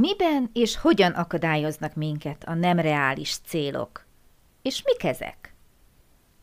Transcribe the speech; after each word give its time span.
Miben 0.00 0.50
és 0.52 0.76
hogyan 0.76 1.12
akadályoznak 1.12 1.94
minket 1.94 2.44
a 2.44 2.54
nem 2.54 2.78
reális 2.78 3.36
célok? 3.46 4.04
És 4.62 4.82
mik 4.84 5.04
ezek? 5.04 5.54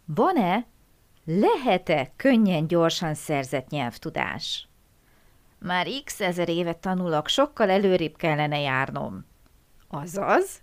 Van-e, 0.05 0.65
lehet-e 1.25 2.11
könnyen, 2.15 2.67
gyorsan 2.67 3.13
szerzett 3.13 3.69
nyelvtudás? 3.69 4.67
Már 5.59 5.87
x 6.03 6.21
ezer 6.21 6.49
évet 6.49 6.77
tanulok, 6.77 7.27
sokkal 7.27 7.69
előrébb 7.69 8.15
kellene 8.15 8.59
járnom. 8.59 9.25
Azaz, 9.87 10.61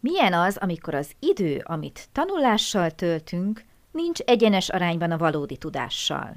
milyen 0.00 0.32
az, 0.32 0.56
amikor 0.56 0.94
az 0.94 1.12
idő, 1.18 1.62
amit 1.64 2.08
tanulással 2.12 2.90
töltünk, 2.90 3.64
nincs 3.90 4.20
egyenes 4.20 4.68
arányban 4.68 5.10
a 5.10 5.18
valódi 5.18 5.56
tudással? 5.56 6.36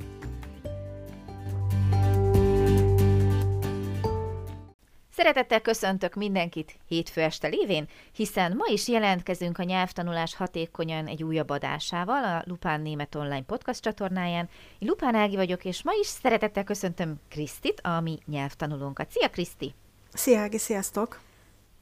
Szeretettel 5.21 5.61
köszöntök 5.61 6.15
mindenkit 6.15 6.75
hétfő 6.87 7.21
este 7.21 7.47
lévén, 7.47 7.87
hiszen 8.15 8.55
ma 8.57 8.65
is 8.67 8.87
jelentkezünk 8.87 9.57
a 9.57 9.63
nyelvtanulás 9.63 10.35
hatékonyan 10.35 11.07
egy 11.07 11.23
újabb 11.23 11.49
adásával 11.49 12.23
a 12.23 12.43
Lupán 12.45 12.81
Német 12.81 13.15
Online 13.15 13.43
podcast 13.43 13.81
csatornáján. 13.81 14.49
Én 14.79 14.87
Lupán 14.87 15.15
Ági 15.15 15.35
vagyok, 15.35 15.65
és 15.65 15.83
ma 15.83 15.91
is 16.01 16.07
szeretettel 16.07 16.63
köszöntöm 16.63 17.19
Krisztit, 17.29 17.79
a 17.83 17.99
mi 17.99 18.19
nyelvtanulónkat. 18.25 19.11
Szia 19.11 19.29
Kriszti! 19.29 19.73
Szia 20.13 20.39
Ági, 20.39 20.57
sziasztok! 20.57 21.19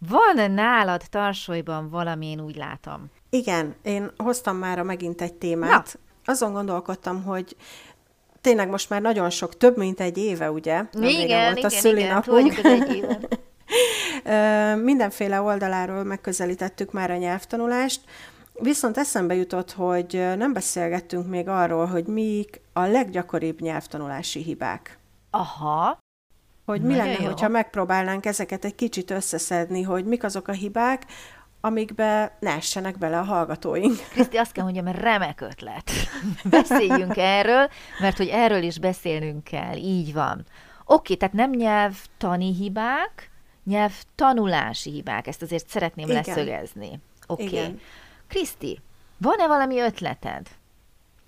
Van 0.10 0.52
nálad 0.52 1.04
tarsolyban 1.10 1.90
valami, 1.90 2.26
én 2.26 2.40
úgy 2.42 2.56
látom. 2.56 3.12
Igen, 3.30 3.76
én 3.84 4.12
hoztam 4.18 4.58
már 4.58 4.82
megint 4.82 5.22
egy 5.22 5.34
témát. 5.34 6.00
Na. 6.26 6.32
Azon 6.32 6.54
gondolkodtam, 6.54 7.24
hogy 7.24 7.56
tényleg 8.42 8.70
most 8.70 8.90
már 8.90 9.02
nagyon 9.02 9.30
sok, 9.30 9.58
több 9.58 9.78
mint 9.78 10.00
egy 10.00 10.18
éve, 10.18 10.52
ugye? 10.52 10.84
Igen, 10.92 11.44
volt 11.44 11.58
igen, 11.58 11.58
a 11.62 11.70
szülinapunk. 11.70 12.58
Igen, 12.58 12.82
egy 12.82 12.96
éve. 12.96 13.20
Mindenféle 14.90 15.42
oldaláról 15.42 16.04
megközelítettük 16.04 16.92
már 16.92 17.12
a 17.12 17.16
nyelvtanulást, 17.16 18.02
viszont 18.54 18.98
eszembe 18.98 19.36
jutott, 19.36 19.72
hogy 19.72 20.26
nem 20.38 20.54
beszélgettünk 20.54 21.28
még 21.28 21.48
arról, 21.48 21.86
hogy 21.86 22.06
mik 22.06 22.62
a 22.74 22.82
leggyakoribb 22.82 23.62
nyelvtanulási 23.62 24.44
hibák. 24.44 24.98
Aha. 25.30 25.98
Hogy 26.66 26.82
mi 26.82 26.88
Nagyon 26.88 27.06
lenne, 27.06 27.22
jó. 27.22 27.26
hogyha 27.26 27.48
megpróbálnánk 27.48 28.26
ezeket 28.26 28.66
egy 28.66 28.76
kicsit 28.76 29.12
összeszedni, 29.12 29.82
hogy 29.82 30.06
mik 30.06 30.24
azok 30.24 30.48
a 30.48 30.52
hibák, 30.52 31.06
amikbe 31.62 32.38
ne 32.40 32.52
essenek 32.52 32.98
bele 32.98 33.20
a 33.20 33.24
hallgatóink. 33.24 33.98
Kriszti, 34.12 34.38
azt 34.38 34.52
kell 34.52 34.64
mondjam, 34.64 34.88
remek 34.88 35.42
ötlet. 35.42 35.92
Beszéljünk 36.44 37.18
erről, 37.18 37.70
mert 38.00 38.18
hogy 38.18 38.28
erről 38.28 38.64
is 38.64 38.80
beszélnünk 38.80 39.44
kell, 39.44 39.76
így 39.76 40.14
van. 40.14 40.46
Oké, 40.86 41.16
tehát 41.16 41.34
nem 41.34 41.52
nyelvtani 41.52 42.54
hibák, 42.54 43.32
nyelvtanulási 43.64 44.92
hibák, 44.92 45.28
ezt 45.28 45.42
azért 45.42 45.68
szeretném 45.68 46.10
Igen. 46.10 46.24
leszögezni. 46.26 47.00
Oké. 47.28 47.76
Kriszti, 48.28 48.80
van-e 49.18 49.48
valami 49.48 49.80
ötleted? 49.80 50.48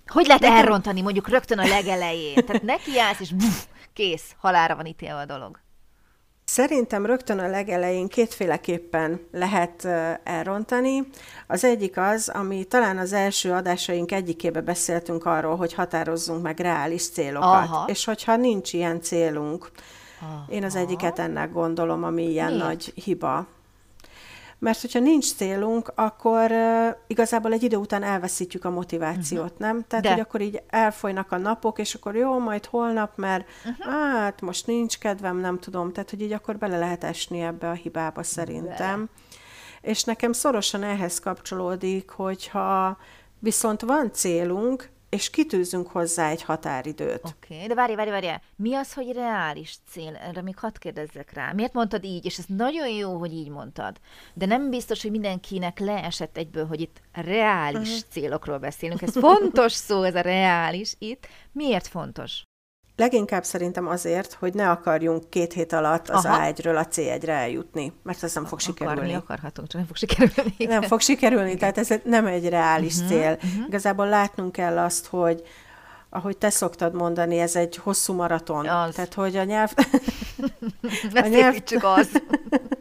Hogy 0.06 0.26
lehet 0.26 0.42
Nekem... 0.42 0.56
elrontani 0.56 1.00
mondjuk 1.00 1.28
rögtön 1.28 1.58
a 1.58 1.66
legelején? 1.66 2.34
Tehát 2.34 2.62
nekiállsz, 2.62 3.20
és 3.20 3.32
buf, 3.32 3.64
kész, 3.92 4.34
halára 4.38 4.76
van 4.76 4.86
ítélve 4.86 5.20
a 5.20 5.24
dolog. 5.24 5.61
Szerintem 6.44 7.06
rögtön 7.06 7.38
a 7.38 7.48
legelején 7.48 8.08
kétféleképpen 8.08 9.20
lehet 9.32 9.84
elrontani. 10.24 11.08
Az 11.46 11.64
egyik 11.64 11.96
az, 11.96 12.28
ami 12.28 12.64
talán 12.64 12.98
az 12.98 13.12
első 13.12 13.52
adásaink 13.52 14.12
egyikébe 14.12 14.60
beszéltünk 14.60 15.24
arról, 15.24 15.56
hogy 15.56 15.74
határozzunk 15.74 16.42
meg 16.42 16.60
reális 16.60 17.08
célokat. 17.08 17.48
Aha. 17.48 17.84
És 17.88 18.04
hogyha 18.04 18.36
nincs 18.36 18.72
ilyen 18.72 19.00
célunk, 19.00 19.70
Aha. 20.20 20.44
én 20.48 20.64
az 20.64 20.76
egyiket 20.76 21.18
ennek 21.18 21.52
gondolom, 21.52 22.04
ami 22.04 22.30
ilyen 22.30 22.52
Miért? 22.52 22.64
nagy 22.64 22.92
hiba 23.04 23.46
mert 24.62 24.80
hogyha 24.80 24.98
nincs 24.98 25.34
célunk, 25.34 25.92
akkor 25.94 26.50
uh, 26.50 26.96
igazából 27.06 27.52
egy 27.52 27.62
idő 27.62 27.76
után 27.76 28.02
elveszítjük 28.02 28.64
a 28.64 28.70
motivációt, 28.70 29.42
uh-huh. 29.42 29.58
nem? 29.58 29.84
Tehát, 29.88 30.04
De. 30.04 30.10
hogy 30.10 30.20
akkor 30.20 30.40
így 30.40 30.62
elfolynak 30.68 31.32
a 31.32 31.36
napok, 31.36 31.78
és 31.78 31.94
akkor 31.94 32.16
jó, 32.16 32.38
majd 32.38 32.66
holnap, 32.66 33.16
mert 33.16 33.48
uh-huh. 33.64 33.94
hát 33.94 34.40
most 34.40 34.66
nincs 34.66 34.98
kedvem, 34.98 35.36
nem 35.36 35.58
tudom. 35.58 35.92
Tehát, 35.92 36.10
hogy 36.10 36.22
így 36.22 36.32
akkor 36.32 36.58
bele 36.58 36.78
lehet 36.78 37.04
esni 37.04 37.40
ebbe 37.40 37.68
a 37.68 37.72
hibába 37.72 38.22
szerintem. 38.22 39.08
De. 39.80 39.88
És 39.88 40.04
nekem 40.04 40.32
szorosan 40.32 40.82
ehhez 40.82 41.18
kapcsolódik, 41.18 42.10
hogyha 42.10 42.96
viszont 43.38 43.80
van 43.80 44.12
célunk, 44.12 44.90
és 45.12 45.30
kitűzünk 45.30 45.86
hozzá 45.86 46.30
egy 46.30 46.42
határidőt. 46.42 47.24
Oké, 47.24 47.54
okay, 47.54 47.66
de 47.66 47.74
várj, 47.74 47.94
várj, 47.94 48.10
várj, 48.10 48.28
mi 48.56 48.74
az, 48.74 48.92
hogy 48.92 49.12
reális 49.12 49.76
cél? 49.90 50.16
Erre 50.16 50.42
még 50.42 50.58
hadd 50.58 50.78
kérdezzek 50.78 51.32
rá. 51.32 51.52
Miért 51.52 51.72
mondtad 51.72 52.04
így, 52.04 52.24
és 52.24 52.38
ez 52.38 52.44
nagyon 52.48 52.88
jó, 52.88 53.18
hogy 53.18 53.32
így 53.32 53.48
mondtad, 53.48 54.00
de 54.34 54.46
nem 54.46 54.70
biztos, 54.70 55.02
hogy 55.02 55.10
mindenkinek 55.10 55.78
leesett 55.78 56.36
egyből, 56.36 56.66
hogy 56.66 56.80
itt 56.80 57.00
reális 57.12 57.88
uh-huh. 57.88 58.08
célokról 58.10 58.58
beszélünk. 58.58 59.02
Ez 59.02 59.18
fontos 59.18 59.72
szó, 59.72 60.02
ez 60.02 60.14
a 60.14 60.20
reális 60.20 60.94
itt. 60.98 61.26
Miért 61.52 61.86
fontos? 61.86 62.42
Leginkább 63.02 63.44
szerintem 63.44 63.86
azért, 63.88 64.32
hogy 64.32 64.54
ne 64.54 64.70
akarjunk 64.70 65.30
két 65.30 65.52
hét 65.52 65.72
alatt 65.72 66.08
az 66.08 66.24
Aha. 66.24 66.52
A1-ről 66.52 66.78
a 66.78 66.86
C1-re 66.86 67.32
eljutni, 67.32 67.92
mert 68.02 68.22
ez 68.22 68.34
nem 68.34 68.44
fog 68.44 68.58
Akarni 68.60 68.84
sikerülni. 68.84 69.14
akarhatunk, 69.14 69.68
csak 69.68 69.76
nem 69.76 69.86
fog 69.86 69.96
sikerülni. 69.96 70.64
Nem 70.64 70.82
fog 70.82 71.00
sikerülni, 71.00 71.46
Igen. 71.46 71.58
tehát 71.58 71.78
ez 71.78 72.00
nem 72.04 72.26
egy 72.26 72.48
reális 72.48 72.94
uh-huh, 72.94 73.10
cél. 73.10 73.32
Uh-huh. 73.32 73.66
Igazából 73.66 74.08
látnunk 74.08 74.52
kell 74.52 74.78
azt, 74.78 75.06
hogy 75.06 75.42
ahogy 76.10 76.36
te 76.36 76.50
szoktad 76.50 76.94
mondani, 76.94 77.38
ez 77.38 77.56
egy 77.56 77.76
hosszú 77.76 78.14
maraton. 78.14 78.66
Az. 78.66 78.94
Tehát, 78.94 79.14
hogy 79.14 79.36
a 79.36 79.44
nyelv... 79.44 79.70
a 81.14 81.26
nyelv... 81.26 81.56
az. 81.80 82.08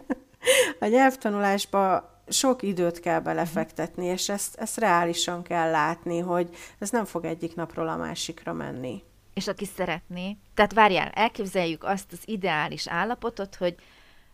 a 0.80 0.86
nyelvtanulásba 0.86 2.10
sok 2.28 2.62
időt 2.62 3.00
kell 3.00 3.20
belefektetni, 3.20 4.06
és 4.06 4.30
ezt, 4.30 4.56
ezt 4.56 4.78
reálisan 4.78 5.44
kell 5.44 5.70
látni, 5.70 6.20
hogy 6.20 6.50
ez 6.80 6.90
nem 6.90 7.06
fog 7.06 7.26
egyik 7.26 7.56
napról 7.56 7.88
a 7.88 7.98
másikra 7.98 8.54
menni 8.54 9.04
és 9.34 9.48
aki 9.48 9.66
szeretné, 9.66 10.38
tehát 10.54 10.74
várjál, 10.74 11.10
elképzeljük 11.10 11.84
azt 11.84 12.12
az 12.12 12.20
ideális 12.26 12.88
állapotot, 12.88 13.56
hogy 13.56 13.76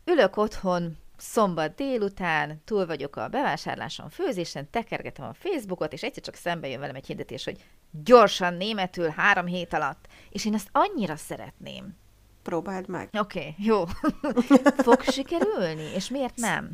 ülök 0.05 0.37
otthon 0.37 0.97
szombat 1.17 1.75
délután, 1.75 2.61
túl 2.65 2.85
vagyok 2.85 3.15
a 3.15 3.27
bevásárláson, 3.27 4.09
főzésen, 4.09 4.69
tekergetem 4.69 5.25
a 5.25 5.33
Facebookot, 5.33 5.93
és 5.93 6.03
egyszer 6.03 6.23
csak 6.23 6.35
szembe 6.35 6.67
jön 6.67 6.79
velem 6.79 6.95
egy 6.95 7.05
hirdetés, 7.05 7.43
hogy 7.43 7.57
gyorsan 8.03 8.53
németül 8.53 9.09
három 9.09 9.45
hét 9.45 9.73
alatt, 9.73 10.07
és 10.29 10.45
én 10.45 10.53
ezt 10.53 10.69
annyira 10.71 11.15
szeretném. 11.15 11.95
Próbáld 12.43 12.87
meg. 12.87 13.09
Oké, 13.19 13.39
okay, 13.39 13.55
jó. 13.57 13.83
Fog 14.85 15.01
sikerülni? 15.01 15.93
És 15.95 16.09
miért 16.09 16.35
nem? 16.35 16.69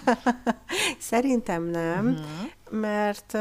Szerintem 0.98 1.62
nem, 1.62 2.06
uh-huh. 2.06 2.80
mert 2.80 3.38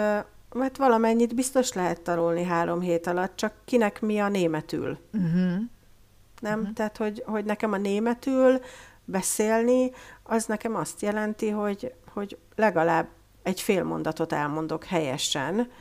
mert 0.54 0.78
valamennyit 0.78 1.36
biztos 1.36 1.74
lehet 1.74 2.02
tanulni 2.02 2.44
három 2.44 2.80
hét 2.80 3.08
alatt, 3.08 3.36
csak 3.36 3.54
kinek 3.66 4.02
mi 4.02 4.20
a 4.20 4.30
németül. 4.30 4.98
Uh-huh. 5.14 5.54
Nem? 6.40 6.60
Uh-huh. 6.60 6.74
Tehát, 6.74 6.98
hogy, 6.98 7.24
hogy 7.26 7.46
nekem 7.46 7.72
a 7.72 7.78
németül 7.78 8.60
beszélni, 9.06 9.92
az 10.24 10.46
nekem 10.46 10.76
azt 10.76 11.02
jelenti, 11.02 11.50
hogy, 11.50 11.94
hogy 12.14 12.38
legalább 12.56 13.08
egy 13.44 13.62
fél 13.62 13.84
mondatot 13.84 14.34
elmondok 14.34 14.84
helyesen, 14.84 15.72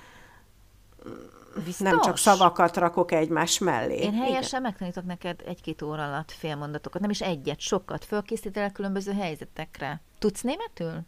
Biztos? 1.65 1.79
Nem 1.79 2.01
csak 2.01 2.17
szavakat 2.17 2.77
rakok 2.77 3.13
egymás 3.13 3.59
mellé. 3.59 3.97
Én 3.97 4.13
helyesen 4.13 4.49
Igen. 4.49 4.63
megtanítok 4.63 5.05
neked 5.05 5.41
egy-két 5.47 5.83
óra 5.83 6.05
alatt 6.05 6.31
félmondatokat, 6.31 7.01
nem 7.01 7.11
is 7.11 7.21
egyet, 7.21 7.61
sokat. 7.61 8.05
Fölkészítel 8.05 8.73
különböző 8.73 9.13
helyzetekre. 9.13 10.01
Tudsz 10.19 10.41
németül? 10.41 11.01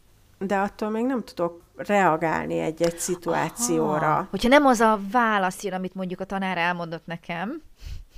De 0.46 0.58
attól 0.58 0.90
még 0.90 1.04
nem 1.04 1.24
tudok 1.24 1.62
reagálni 1.76 2.58
egy-egy 2.58 2.98
szituációra. 2.98 4.12
Aha. 4.12 4.26
Hogyha 4.30 4.48
nem 4.48 4.66
az 4.66 4.80
a 4.80 5.00
válasz 5.10 5.62
jön, 5.62 5.72
amit 5.72 5.94
mondjuk 5.94 6.20
a 6.20 6.24
tanár 6.24 6.58
elmondott 6.58 7.06
nekem. 7.06 7.62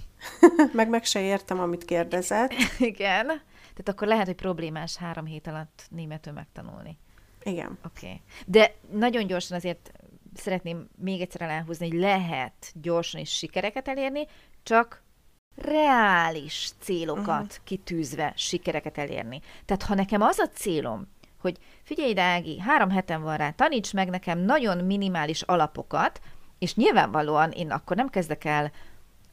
meg 0.72 0.88
meg 0.88 1.04
se 1.04 1.20
értem, 1.20 1.60
amit 1.60 1.84
kérdezett. 1.84 2.52
Igen. 2.78 3.26
Tehát 3.26 3.88
akkor 3.88 4.08
lehet, 4.08 4.26
hogy 4.26 4.34
problémás 4.34 4.96
három 4.96 5.24
hét 5.24 5.46
alatt 5.46 5.86
németül 5.90 6.32
megtanulni. 6.32 6.98
Igen. 7.42 7.78
Oké. 7.84 8.06
Okay. 8.06 8.20
De 8.46 8.74
nagyon 8.92 9.26
gyorsan 9.26 9.56
azért 9.56 9.92
szeretném 10.34 10.88
még 10.96 11.20
egyszer 11.20 11.40
elhúzni, 11.40 11.88
hogy 11.88 11.98
lehet 11.98 12.72
gyorsan 12.74 13.20
is 13.20 13.30
sikereket 13.30 13.88
elérni, 13.88 14.26
csak 14.62 15.02
reális 15.56 16.70
célokat 16.80 17.42
uh-huh. 17.42 17.64
kitűzve 17.64 18.32
sikereket 18.36 18.98
elérni. 18.98 19.40
Tehát 19.64 19.82
ha 19.82 19.94
nekem 19.94 20.22
az 20.22 20.38
a 20.38 20.48
célom, 20.48 21.06
hogy 21.44 21.58
figyelj, 21.82 22.12
Dági, 22.12 22.58
három 22.58 22.90
heten 22.90 23.22
van 23.22 23.36
rá, 23.36 23.50
taníts 23.50 23.92
meg 23.92 24.08
nekem 24.08 24.38
nagyon 24.38 24.84
minimális 24.84 25.42
alapokat, 25.42 26.20
és 26.58 26.74
nyilvánvalóan 26.74 27.50
én 27.50 27.70
akkor 27.70 27.96
nem 27.96 28.08
kezdek 28.08 28.44
el 28.44 28.72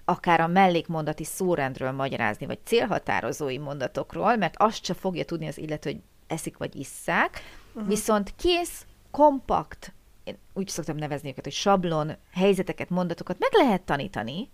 akár 0.05 0.41
a 0.41 0.47
mellékmondati 0.47 1.23
szórendről 1.23 1.91
magyarázni, 1.91 2.45
vagy 2.45 2.59
célhatározói 2.63 3.57
mondatokról, 3.57 4.35
mert 4.35 4.55
azt 4.57 4.85
se 4.85 4.93
fogja 4.93 5.25
tudni 5.25 5.47
az 5.47 5.57
illető, 5.57 5.91
hogy 5.91 6.01
eszik 6.27 6.57
vagy 6.57 6.75
isszák, 6.75 7.41
uh-huh. 7.73 7.89
viszont 7.89 8.33
kész, 8.35 8.85
kompakt, 9.11 9.93
én 10.23 10.37
úgy 10.53 10.67
szoktam 10.67 10.95
nevezni 10.95 11.29
őket, 11.29 11.43
hogy 11.43 11.53
sablon, 11.53 12.15
helyzeteket, 12.33 12.89
mondatokat 12.89 13.39
meg 13.39 13.49
lehet 13.53 13.81
tanítani. 13.81 14.49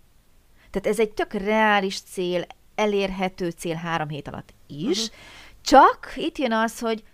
Tehát 0.70 0.88
ez 0.88 1.00
egy 1.00 1.10
tök 1.10 1.32
reális 1.32 2.00
cél, 2.00 2.46
elérhető 2.74 3.50
cél 3.50 3.74
három 3.74 4.08
hét 4.08 4.28
alatt 4.28 4.54
is, 4.66 4.98
uh-huh. 4.98 5.16
csak 5.60 6.12
itt 6.16 6.38
jön 6.38 6.52
az, 6.52 6.78
hogy 6.78 7.04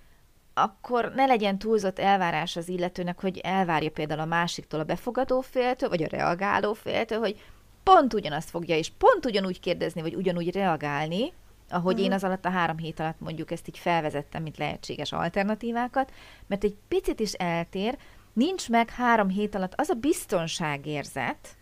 akkor 0.54 1.12
ne 1.14 1.26
legyen 1.26 1.58
túlzott 1.58 1.98
elvárás 1.98 2.56
az 2.56 2.68
illetőnek, 2.68 3.20
hogy 3.20 3.38
elvárja 3.38 3.90
például 3.90 4.20
a 4.20 4.24
másiktól, 4.24 4.80
a 4.80 4.84
befogadó 4.84 5.40
féltől, 5.40 5.88
vagy 5.88 6.02
a 6.02 6.08
reagáló 6.10 6.72
féltől, 6.72 7.18
hogy 7.18 7.40
pont 7.82 8.14
ugyanazt 8.14 8.50
fogja, 8.50 8.76
és 8.76 8.92
pont 8.98 9.26
ugyanúgy 9.26 9.60
kérdezni, 9.60 10.00
vagy 10.00 10.14
ugyanúgy 10.14 10.54
reagálni, 10.54 11.32
ahogy 11.68 11.92
uh-huh. 11.92 12.08
én 12.08 12.12
az 12.12 12.24
alatt 12.24 12.44
a 12.44 12.50
három 12.50 12.76
hét 12.76 13.00
alatt 13.00 13.20
mondjuk 13.20 13.50
ezt 13.50 13.68
így 13.68 13.78
felvezettem, 13.78 14.42
mint 14.42 14.58
lehetséges 14.58 15.12
alternatívákat, 15.12 16.12
mert 16.46 16.64
egy 16.64 16.76
picit 16.88 17.20
is 17.20 17.32
eltér, 17.32 17.98
nincs 18.32 18.68
meg 18.68 18.90
három 18.90 19.28
hét 19.28 19.54
alatt 19.54 19.72
az 19.76 19.88
a 19.88 19.94
biztonságérzet, 19.94 21.56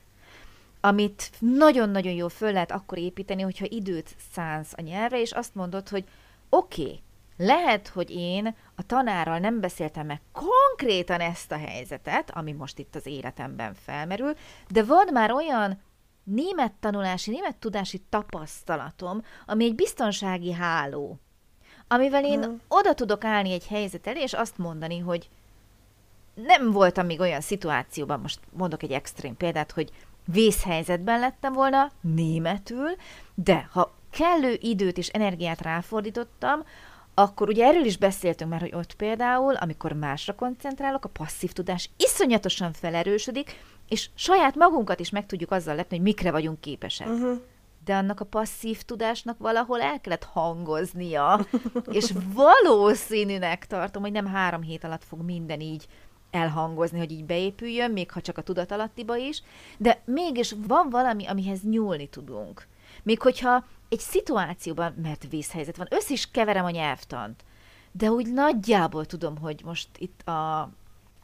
amit 0.81 1.31
nagyon-nagyon 1.39 2.13
jól 2.13 2.29
föl 2.29 2.53
lehet 2.53 2.73
akkor 2.73 2.99
építeni, 2.99 3.43
hogyha 3.43 3.67
időt 3.69 4.15
szánsz 4.33 4.73
a 4.77 4.81
nyelvre, 4.81 5.21
és 5.21 5.33
azt 5.33 5.55
mondod, 5.55 5.89
hogy 5.89 6.05
oké, 6.49 6.83
okay, 6.83 7.01
lehet, 7.45 7.89
hogy 7.89 8.11
én 8.11 8.55
a 8.77 8.83
tanárral 8.87 9.39
nem 9.39 9.61
beszéltem 9.61 10.07
meg 10.07 10.21
konkrétan 10.33 11.21
ezt 11.21 11.53
a 11.53 11.59
helyzetet, 11.59 12.31
ami 12.31 12.53
most 12.53 12.79
itt 12.79 12.95
az 12.95 13.07
életemben 13.07 13.75
felmerül, 13.75 14.37
de 14.69 14.85
van 14.85 15.09
már 15.13 15.33
olyan 15.33 15.81
német 16.25 16.73
tanulási, 16.73 17.31
német 17.31 17.57
tudási 17.57 18.03
tapasztalatom, 18.09 19.23
ami 19.47 19.65
egy 19.65 19.75
biztonsági 19.75 20.53
háló, 20.53 21.19
amivel 21.89 22.25
én 22.25 22.45
hmm. 22.45 22.61
oda 22.69 22.95
tudok 22.95 23.25
állni 23.25 23.53
egy 23.53 23.67
helyzet 23.67 24.07
elé, 24.07 24.21
és 24.21 24.33
azt 24.33 24.59
mondani, 24.59 24.99
hogy 24.99 25.29
nem 26.35 26.71
voltam 26.71 27.07
még 27.07 27.21
olyan 27.21 27.41
szituációban, 27.41 28.21
most 28.21 28.41
mondok 28.51 28.83
egy 28.83 28.93
extrém 28.93 29.37
példát, 29.37 29.73
hogy 29.73 29.91
vészhelyzetben 30.25 31.21
lettem 31.21 31.53
volna 31.53 31.91
németül, 32.01 32.91
de 33.35 33.69
ha 33.73 33.95
kellő 34.11 34.59
időt 34.61 34.99
és 34.99 35.09
energiát 35.09 35.61
ráfordítottam, 35.61 36.65
akkor 37.15 37.49
ugye 37.49 37.67
erről 37.67 37.85
is 37.85 37.97
beszéltünk 37.97 38.51
már, 38.51 38.61
hogy 38.61 38.75
ott 38.75 38.95
például, 38.95 39.55
amikor 39.55 39.93
másra 39.93 40.35
koncentrálok, 40.35 41.05
a 41.05 41.09
passzív 41.09 41.53
tudás 41.53 41.91
iszonyatosan 41.97 42.73
felerősödik, 42.73 43.57
és 43.89 44.11
saját 44.15 44.55
magunkat 44.55 45.01
is 45.01 45.11
meg 45.11 45.27
tudjuk 45.27 45.51
azzal 45.51 45.75
lepni, 45.75 45.97
hogy 45.97 46.07
mikre 46.07 46.31
vagyunk 46.31 46.61
képesek. 46.61 47.09
Uh-huh. 47.09 47.41
De 47.85 47.95
annak 47.95 48.21
a 48.21 48.25
passzív 48.25 48.83
tudásnak 48.83 49.39
valahol 49.39 49.81
el 49.81 50.01
kellett 50.01 50.25
hangoznia, 50.25 51.47
és 51.91 52.13
valószínűnek 52.35 53.67
tartom, 53.67 54.03
hogy 54.03 54.13
nem 54.13 54.27
három 54.27 54.63
hét 54.63 54.85
alatt 54.85 55.05
fog 55.05 55.21
minden 55.21 55.61
így 55.61 55.87
elhangozni, 56.31 56.99
hogy 56.99 57.13
így 57.13 57.25
beépüljön, 57.25 57.91
még 57.91 58.11
ha 58.11 58.21
csak 58.21 58.39
a 58.39 58.43
tudatalattiba 58.43 59.17
is, 59.17 59.43
de 59.79 60.03
mégis 60.05 60.55
van 60.67 60.91
valami, 60.91 61.27
amihez 61.27 61.63
nyúlni 61.63 62.09
tudunk. 62.09 62.67
Még 63.03 63.21
hogyha 63.21 63.65
egy 63.89 64.01
szituációban, 64.01 64.95
mert 65.03 65.27
vészhelyzet 65.31 65.77
van, 65.77 65.87
össze 65.91 66.13
is 66.13 66.31
keverem 66.31 66.65
a 66.65 66.71
nyelvtant, 66.71 67.45
de 67.93 68.11
úgy 68.11 68.33
nagyjából 68.33 69.05
tudom, 69.05 69.39
hogy 69.39 69.61
most 69.65 69.89
itt 69.99 70.29
a 70.29 70.71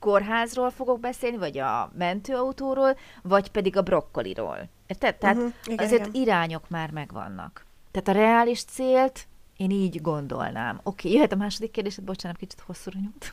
kórházról 0.01 0.71
fogok 0.71 1.01
beszélni, 1.01 1.37
vagy 1.37 1.59
a 1.59 1.93
mentőautóról, 1.99 2.97
vagy 3.23 3.51
pedig 3.51 3.77
a 3.77 3.83
brokkoliról. 3.83 4.69
Érted? 4.87 5.17
Tehát 5.17 5.37
uh-huh, 5.37 5.53
igen, 5.65 5.87
azért 5.87 6.07
igen. 6.07 6.23
irányok 6.23 6.69
már 6.69 6.91
megvannak. 6.91 7.67
Tehát 7.91 8.09
a 8.09 8.13
reális 8.13 8.65
célt 8.65 9.27
én 9.57 9.71
így 9.71 10.01
gondolnám. 10.03 10.81
Oké, 10.83 11.07
okay, 11.07 11.13
jöhet 11.13 11.33
a 11.33 11.37
második 11.37 11.71
kérdésed, 11.71 12.05
bocsánat, 12.05 12.37
kicsit 12.37 12.61
hosszúra 12.61 12.99
nyújt. 13.01 13.33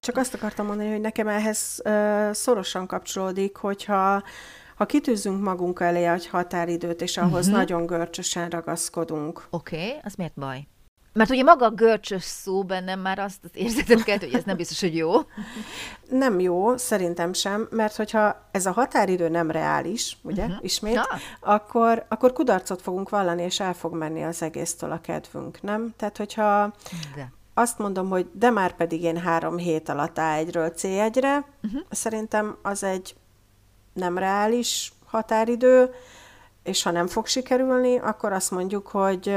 Csak 0.00 0.16
azt 0.16 0.34
akartam 0.34 0.66
mondani, 0.66 0.90
hogy 0.90 1.00
nekem 1.00 1.28
ehhez 1.28 1.80
uh, 1.84 2.32
szorosan 2.32 2.86
kapcsolódik, 2.86 3.56
hogyha 3.56 4.22
ha 4.78 4.86
kitűzünk 4.86 5.42
magunk 5.42 5.80
elé 5.80 6.04
egy 6.04 6.26
határidőt, 6.26 7.02
és 7.02 7.16
ahhoz 7.16 7.46
uh-huh. 7.46 7.60
nagyon 7.60 7.86
görcsösen 7.86 8.48
ragaszkodunk. 8.48 9.46
Oké, 9.50 9.76
okay, 9.76 9.98
az 10.02 10.14
miért 10.14 10.34
baj? 10.34 10.66
Mert 11.12 11.30
ugye 11.30 11.42
maga 11.42 11.64
a 11.66 11.70
görcsös 11.70 12.22
szó 12.22 12.64
bennem 12.64 13.00
már 13.00 13.18
azt 13.18 13.38
az 13.44 13.50
érzetet 13.52 14.02
kelt, 14.02 14.24
hogy 14.24 14.34
ez 14.34 14.44
nem 14.44 14.56
biztos, 14.56 14.80
hogy 14.80 14.96
jó. 14.96 15.12
Nem 16.08 16.40
jó, 16.40 16.76
szerintem 16.76 17.32
sem, 17.32 17.68
mert 17.70 17.96
hogyha 17.96 18.48
ez 18.50 18.66
a 18.66 18.72
határidő 18.72 19.28
nem 19.28 19.50
reális, 19.50 20.16
ugye, 20.22 20.44
uh-huh. 20.44 20.58
ismét, 20.60 20.94
ja. 20.94 21.06
akkor, 21.40 22.06
akkor 22.08 22.32
kudarcot 22.32 22.82
fogunk 22.82 23.08
vallani, 23.08 23.42
és 23.42 23.60
el 23.60 23.74
fog 23.74 23.94
menni 23.94 24.22
az 24.22 24.42
egésztől 24.42 24.90
a 24.90 25.00
kedvünk, 25.00 25.62
nem? 25.62 25.94
Tehát, 25.96 26.16
hogyha 26.16 26.74
de. 27.14 27.32
azt 27.54 27.78
mondom, 27.78 28.08
hogy 28.08 28.28
de 28.32 28.50
már 28.50 28.76
pedig 28.76 29.02
én 29.02 29.16
három 29.16 29.56
hét 29.56 29.88
alatt 29.88 30.16
A1-ről 30.16 30.72
C1-re, 30.76 31.44
uh-huh. 31.62 31.80
szerintem 31.90 32.58
az 32.62 32.82
egy 32.82 33.16
nem 33.98 34.18
reális 34.18 34.92
határidő, 35.06 35.94
és 36.62 36.82
ha 36.82 36.90
nem 36.90 37.06
fog 37.06 37.26
sikerülni, 37.26 37.98
akkor 37.98 38.32
azt 38.32 38.50
mondjuk, 38.50 38.86
hogy 38.86 39.28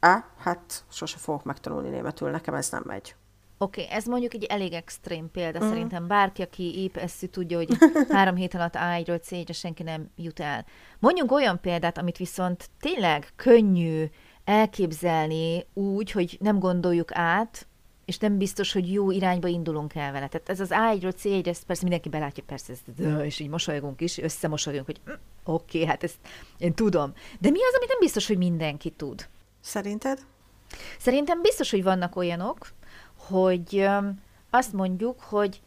á, 0.00 0.24
hát 0.38 0.84
sose 0.88 1.16
fogok 1.18 1.44
megtanulni 1.44 1.88
németül, 1.88 2.30
nekem 2.30 2.54
ez 2.54 2.70
nem 2.70 2.82
megy. 2.86 3.14
Oké, 3.58 3.82
okay, 3.82 3.96
ez 3.96 4.04
mondjuk 4.04 4.34
egy 4.34 4.44
elég 4.44 4.72
extrém 4.72 5.30
példa. 5.30 5.64
Mm. 5.64 5.68
Szerintem 5.68 6.06
bárki, 6.06 6.42
aki 6.42 6.82
épp 6.82 6.96
ezt 6.96 7.28
tudja, 7.30 7.56
hogy 7.56 7.68
három 8.08 8.34
hét 8.34 8.54
alatt 8.54 8.74
A1-ről 8.76 9.22
C-re 9.22 9.52
senki 9.52 9.82
nem 9.82 10.10
jut 10.16 10.40
el. 10.40 10.64
Mondjunk 10.98 11.32
olyan 11.32 11.60
példát, 11.60 11.98
amit 11.98 12.16
viszont 12.16 12.70
tényleg 12.80 13.32
könnyű 13.36 14.04
elképzelni 14.44 15.66
úgy, 15.72 16.10
hogy 16.10 16.36
nem 16.40 16.58
gondoljuk 16.58 17.08
át, 17.12 17.66
és 18.04 18.18
nem 18.18 18.38
biztos, 18.38 18.72
hogy 18.72 18.92
jó 18.92 19.10
irányba 19.10 19.48
indulunk 19.48 19.94
el 19.94 20.12
vele. 20.12 20.28
Tehát 20.28 20.48
ez 20.48 20.60
az 20.60 20.68
A1-ről 20.70 21.14
C1-re, 21.22 21.50
ezt 21.50 21.64
persze 21.64 21.82
mindenki 21.82 22.08
belátja, 22.08 22.44
persze, 22.46 22.72
ezt, 22.72 23.00
és 23.24 23.38
így 23.38 23.48
mosolygunk 23.48 24.00
is, 24.00 24.18
összemosolyogunk, 24.18 24.86
hogy 24.86 25.00
mm, 25.14 25.20
oké, 25.44 25.78
okay, 25.78 25.88
hát 25.88 26.02
ezt 26.02 26.18
én 26.58 26.74
tudom. 26.74 27.12
De 27.40 27.50
mi 27.50 27.58
az, 27.58 27.74
amit 27.76 27.88
nem 27.88 27.98
biztos, 28.00 28.26
hogy 28.26 28.38
mindenki 28.38 28.90
tud? 28.90 29.28
Szerinted? 29.60 30.18
Szerintem 30.98 31.42
biztos, 31.42 31.70
hogy 31.70 31.82
vannak 31.82 32.16
olyanok, 32.16 32.72
hogy 33.16 33.88
azt 34.50 34.72
mondjuk, 34.72 35.20
hogy 35.20 35.60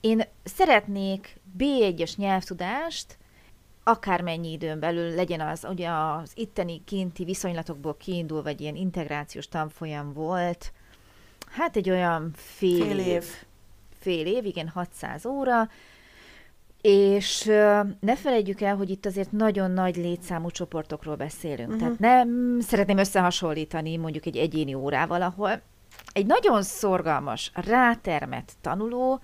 én 0.00 0.22
szeretnék 0.44 1.40
B1-es 1.58 2.16
nyelvtudást, 2.16 3.18
akármennyi 3.82 4.52
időn 4.52 4.80
belül 4.80 5.14
legyen 5.14 5.40
az, 5.40 5.66
ugye 5.68 5.88
az 5.90 6.32
itteni 6.34 6.84
kinti 6.84 7.24
viszonylatokból 7.24 7.96
kiindul, 7.96 8.42
vagy 8.42 8.60
ilyen 8.60 8.76
integrációs 8.76 9.48
tanfolyam 9.48 10.12
volt, 10.12 10.72
hát 11.58 11.76
egy 11.76 11.90
olyan 11.90 12.30
fél, 12.34 12.84
fél 12.84 12.98
év. 12.98 13.24
Fél 13.98 14.26
év, 14.26 14.44
igen, 14.44 14.68
600 14.68 15.26
óra, 15.26 15.68
és 16.80 17.44
ne 18.00 18.16
felejtjük 18.16 18.60
el, 18.60 18.76
hogy 18.76 18.90
itt 18.90 19.06
azért 19.06 19.32
nagyon 19.32 19.70
nagy 19.70 19.96
létszámú 19.96 20.50
csoportokról 20.50 21.16
beszélünk. 21.16 21.68
Uh-huh. 21.68 21.78
Tehát 21.80 21.98
nem 21.98 22.58
szeretném 22.60 22.98
összehasonlítani 22.98 23.96
mondjuk 23.96 24.26
egy 24.26 24.36
egyéni 24.36 24.74
órával, 24.74 25.22
ahol 25.22 25.60
egy 26.12 26.26
nagyon 26.26 26.62
szorgalmas, 26.62 27.50
rátermet 27.54 28.52
tanuló, 28.60 29.20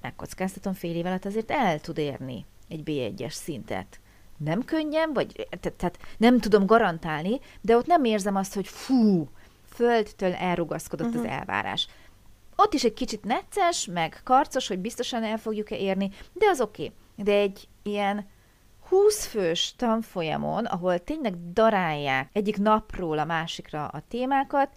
megkockáztatom 0.00 0.72
fél 0.72 0.94
év 0.94 1.06
alatt 1.06 1.24
azért 1.24 1.50
el 1.50 1.80
tud 1.80 1.98
érni 1.98 2.44
egy 2.68 2.82
B1-es 2.84 3.32
szintet. 3.32 4.00
Nem 4.36 4.64
könnyen, 4.64 5.12
vagy 5.12 5.48
tehát 5.76 5.98
nem 6.18 6.38
tudom 6.38 6.66
garantálni, 6.66 7.40
de 7.60 7.76
ott 7.76 7.86
nem 7.86 8.04
érzem 8.04 8.36
azt, 8.36 8.54
hogy 8.54 8.66
fú, 8.68 9.28
földtől 9.76 10.32
elrugaszkodott 10.32 11.06
uh-huh. 11.06 11.24
az 11.24 11.30
elvárás. 11.30 11.88
Ott 12.56 12.74
is 12.74 12.84
egy 12.84 12.94
kicsit 12.94 13.24
necces, 13.24 13.86
meg 13.86 14.20
karcos, 14.24 14.68
hogy 14.68 14.78
biztosan 14.78 15.24
el 15.24 15.38
fogjuk-e 15.38 15.76
érni, 15.76 16.10
de 16.32 16.46
az 16.48 16.60
oké. 16.60 16.82
Okay. 16.82 17.24
De 17.24 17.32
egy 17.32 17.68
ilyen 17.82 18.26
20 18.88 19.26
fős 19.26 19.74
tanfolyamon, 19.76 20.64
ahol 20.64 20.98
tényleg 20.98 21.52
darálják 21.52 22.28
egyik 22.32 22.58
napról 22.58 23.18
a 23.18 23.24
másikra 23.24 23.86
a 23.86 24.02
témákat, 24.08 24.68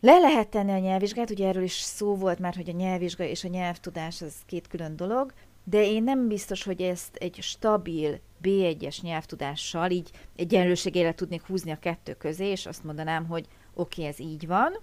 le 0.00 0.18
lehet 0.18 0.48
tenni 0.48 0.72
a 0.72 0.78
nyelvvizsgát, 0.78 1.30
ugye 1.30 1.48
erről 1.48 1.62
is 1.62 1.72
szó 1.72 2.16
volt 2.16 2.38
már, 2.38 2.54
hogy 2.54 2.68
a 2.68 2.72
nyelvvizsga 2.72 3.24
és 3.24 3.44
a 3.44 3.48
nyelvtudás 3.48 4.22
az 4.22 4.34
két 4.46 4.68
külön 4.68 4.96
dolog, 4.96 5.32
de 5.64 5.84
én 5.84 6.02
nem 6.02 6.28
biztos, 6.28 6.62
hogy 6.62 6.82
ezt 6.82 7.16
egy 7.16 7.38
stabil 7.40 8.20
B1-es 8.46 9.02
nyelvtudással 9.02 9.90
így 9.90 10.10
egyenlőségére 10.36 11.14
tudnék 11.14 11.42
húzni 11.42 11.70
a 11.70 11.78
kettő 11.78 12.14
közé, 12.14 12.46
és 12.46 12.66
azt 12.66 12.84
mondanám, 12.84 13.26
hogy 13.26 13.46
oké, 13.74 14.00
okay, 14.00 14.12
ez 14.12 14.20
így 14.20 14.46
van, 14.46 14.78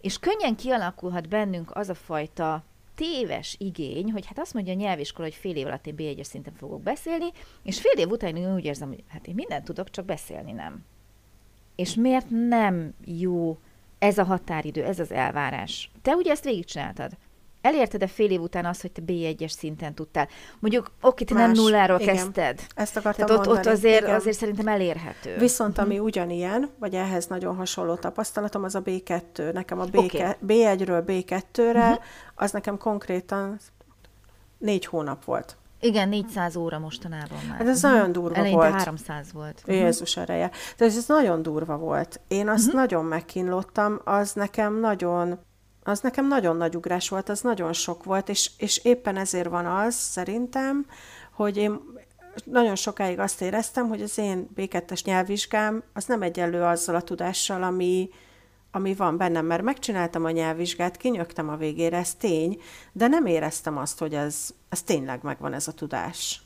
és 0.00 0.18
könnyen 0.18 0.56
kialakulhat 0.56 1.28
bennünk 1.28 1.76
az 1.76 1.88
a 1.88 1.94
fajta 1.94 2.64
téves 2.94 3.56
igény, 3.58 4.12
hogy 4.12 4.26
hát 4.26 4.38
azt 4.38 4.54
mondja 4.54 4.72
a 4.72 4.76
nyelviskola, 4.76 5.28
hogy 5.28 5.36
fél 5.36 5.56
év 5.56 5.66
alatt 5.66 5.86
én 5.86 5.94
B1-es 5.98 6.22
szinten 6.24 6.52
fogok 6.52 6.82
beszélni, 6.82 7.30
és 7.62 7.80
fél 7.80 8.04
év 8.04 8.10
után 8.10 8.36
én 8.36 8.54
úgy 8.54 8.64
érzem, 8.64 8.88
hogy 8.88 9.04
hát 9.08 9.26
én 9.26 9.34
mindent 9.34 9.64
tudok, 9.64 9.90
csak 9.90 10.04
beszélni 10.04 10.52
nem. 10.52 10.84
És 11.76 11.94
miért 11.94 12.26
nem 12.30 12.94
jó 13.04 13.58
ez 13.98 14.18
a 14.18 14.24
határidő, 14.24 14.84
ez 14.84 14.98
az 14.98 15.12
elvárás? 15.12 15.90
Te 16.02 16.14
ugye 16.14 16.30
ezt 16.30 16.44
végigcsináltad. 16.44 17.16
Elérted-e 17.60 18.06
fél 18.06 18.30
év 18.30 18.40
után 18.40 18.64
azt, 18.64 18.80
hogy 18.80 18.92
te 18.92 19.02
B1-es 19.06 19.50
szinten 19.50 19.94
tudtál? 19.94 20.28
Mondjuk, 20.58 20.90
oké, 21.00 21.24
te 21.24 21.34
Más, 21.34 21.42
nem 21.42 21.52
nulláról 21.52 22.00
igen. 22.00 22.14
kezdted. 22.14 22.60
Ezt 22.74 22.96
akartam 22.96 23.26
Tehát 23.26 23.46
ott, 23.46 23.56
ott 23.56 23.66
azért, 23.66 24.02
igen. 24.02 24.14
azért 24.14 24.36
szerintem 24.36 24.68
elérhető. 24.68 25.36
Viszont 25.38 25.78
ami 25.78 25.92
uh-huh. 25.92 26.06
ugyanilyen, 26.06 26.70
vagy 26.78 26.94
ehhez 26.94 27.26
nagyon 27.26 27.56
hasonló 27.56 27.94
tapasztalatom, 27.94 28.64
az 28.64 28.74
a 28.74 28.82
B2. 28.82 29.52
Nekem 29.52 29.80
a 29.80 29.84
B- 29.84 29.96
okay. 29.96 30.32
B1-ről 30.46 31.02
B2-re, 31.06 31.88
uh-huh. 31.88 32.04
az 32.34 32.50
nekem 32.50 32.78
konkrétan 32.78 33.58
négy 34.58 34.86
hónap 34.86 35.24
volt. 35.24 35.56
Igen, 35.80 36.08
400 36.08 36.56
óra 36.56 36.78
mostanában 36.78 37.38
már. 37.48 37.58
Hát 37.58 37.68
ez 37.68 37.76
uh-huh. 37.76 37.92
nagyon 37.92 38.12
durva 38.12 38.34
Eleinte 38.34 38.56
volt. 38.56 38.82
300 38.82 39.32
volt. 39.32 39.62
Jézus 39.66 40.16
ereje. 40.16 40.50
De 40.76 40.84
ez, 40.84 40.96
ez 40.96 41.06
nagyon 41.06 41.42
durva 41.42 41.76
volt. 41.76 42.20
Én 42.28 42.48
azt 42.48 42.66
uh-huh. 42.66 42.80
nagyon 42.80 43.04
megkínlottam, 43.04 44.00
az 44.04 44.32
nekem 44.32 44.80
nagyon 44.80 45.38
az 45.90 46.00
nekem 46.00 46.26
nagyon 46.26 46.56
nagy 46.56 46.76
ugrás 46.76 47.08
volt, 47.08 47.28
az 47.28 47.40
nagyon 47.40 47.72
sok 47.72 48.04
volt, 48.04 48.28
és, 48.28 48.50
és 48.58 48.84
éppen 48.84 49.16
ezért 49.16 49.48
van 49.48 49.66
az, 49.66 49.94
szerintem, 49.94 50.86
hogy 51.32 51.56
én 51.56 51.80
nagyon 52.44 52.74
sokáig 52.74 53.18
azt 53.18 53.42
éreztem, 53.42 53.88
hogy 53.88 54.02
az 54.02 54.18
én 54.18 54.48
B2-es 54.56 55.04
nyelvvizsgám 55.04 55.82
az 55.92 56.04
nem 56.04 56.22
egyenlő 56.22 56.62
azzal 56.62 56.94
a 56.94 57.02
tudással, 57.02 57.62
ami, 57.62 58.10
ami 58.70 58.94
van 58.94 59.16
bennem, 59.16 59.46
mert 59.46 59.62
megcsináltam 59.62 60.24
a 60.24 60.30
nyelvvizsgát, 60.30 60.96
kinyögtem 60.96 61.48
a 61.48 61.56
végére, 61.56 61.96
ez 61.96 62.14
tény, 62.14 62.60
de 62.92 63.06
nem 63.06 63.26
éreztem 63.26 63.76
azt, 63.78 63.98
hogy 63.98 64.14
ez, 64.14 64.48
ez 64.68 64.82
tényleg 64.82 65.22
megvan 65.22 65.52
ez 65.52 65.68
a 65.68 65.72
tudás. 65.72 66.42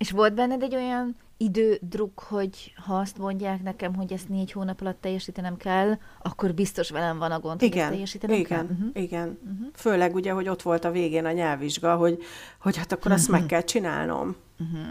És 0.00 0.10
volt 0.10 0.34
benned 0.34 0.62
egy 0.62 0.74
olyan 0.74 1.16
idődruk, 1.36 2.18
hogy 2.18 2.74
ha 2.76 2.98
azt 2.98 3.18
mondják 3.18 3.62
nekem, 3.62 3.94
hogy 3.94 4.12
ezt 4.12 4.28
négy 4.28 4.52
hónap 4.52 4.80
alatt 4.80 5.00
teljesítenem 5.00 5.56
kell, 5.56 5.98
akkor 6.22 6.54
biztos 6.54 6.90
velem 6.90 7.18
van 7.18 7.30
a 7.30 7.40
gond, 7.40 7.62
igen, 7.62 7.72
hogy 7.72 7.80
ezt 7.80 7.90
teljesítenem 7.90 8.36
igen, 8.36 8.66
kell? 8.66 8.76
Uh-huh. 8.76 9.02
Igen, 9.02 9.38
uh-huh. 9.42 9.66
Főleg 9.74 10.14
ugye, 10.14 10.32
hogy 10.32 10.48
ott 10.48 10.62
volt 10.62 10.84
a 10.84 10.90
végén 10.90 11.24
a 11.24 11.32
nyelvvizsga, 11.32 11.96
hogy, 11.96 12.22
hogy 12.58 12.76
hát 12.76 12.92
akkor 12.92 13.12
azt 13.12 13.22
uh-huh. 13.22 13.38
meg 13.38 13.48
kell 13.48 13.62
csinálnom. 13.62 14.36
Uh-huh. 14.58 14.86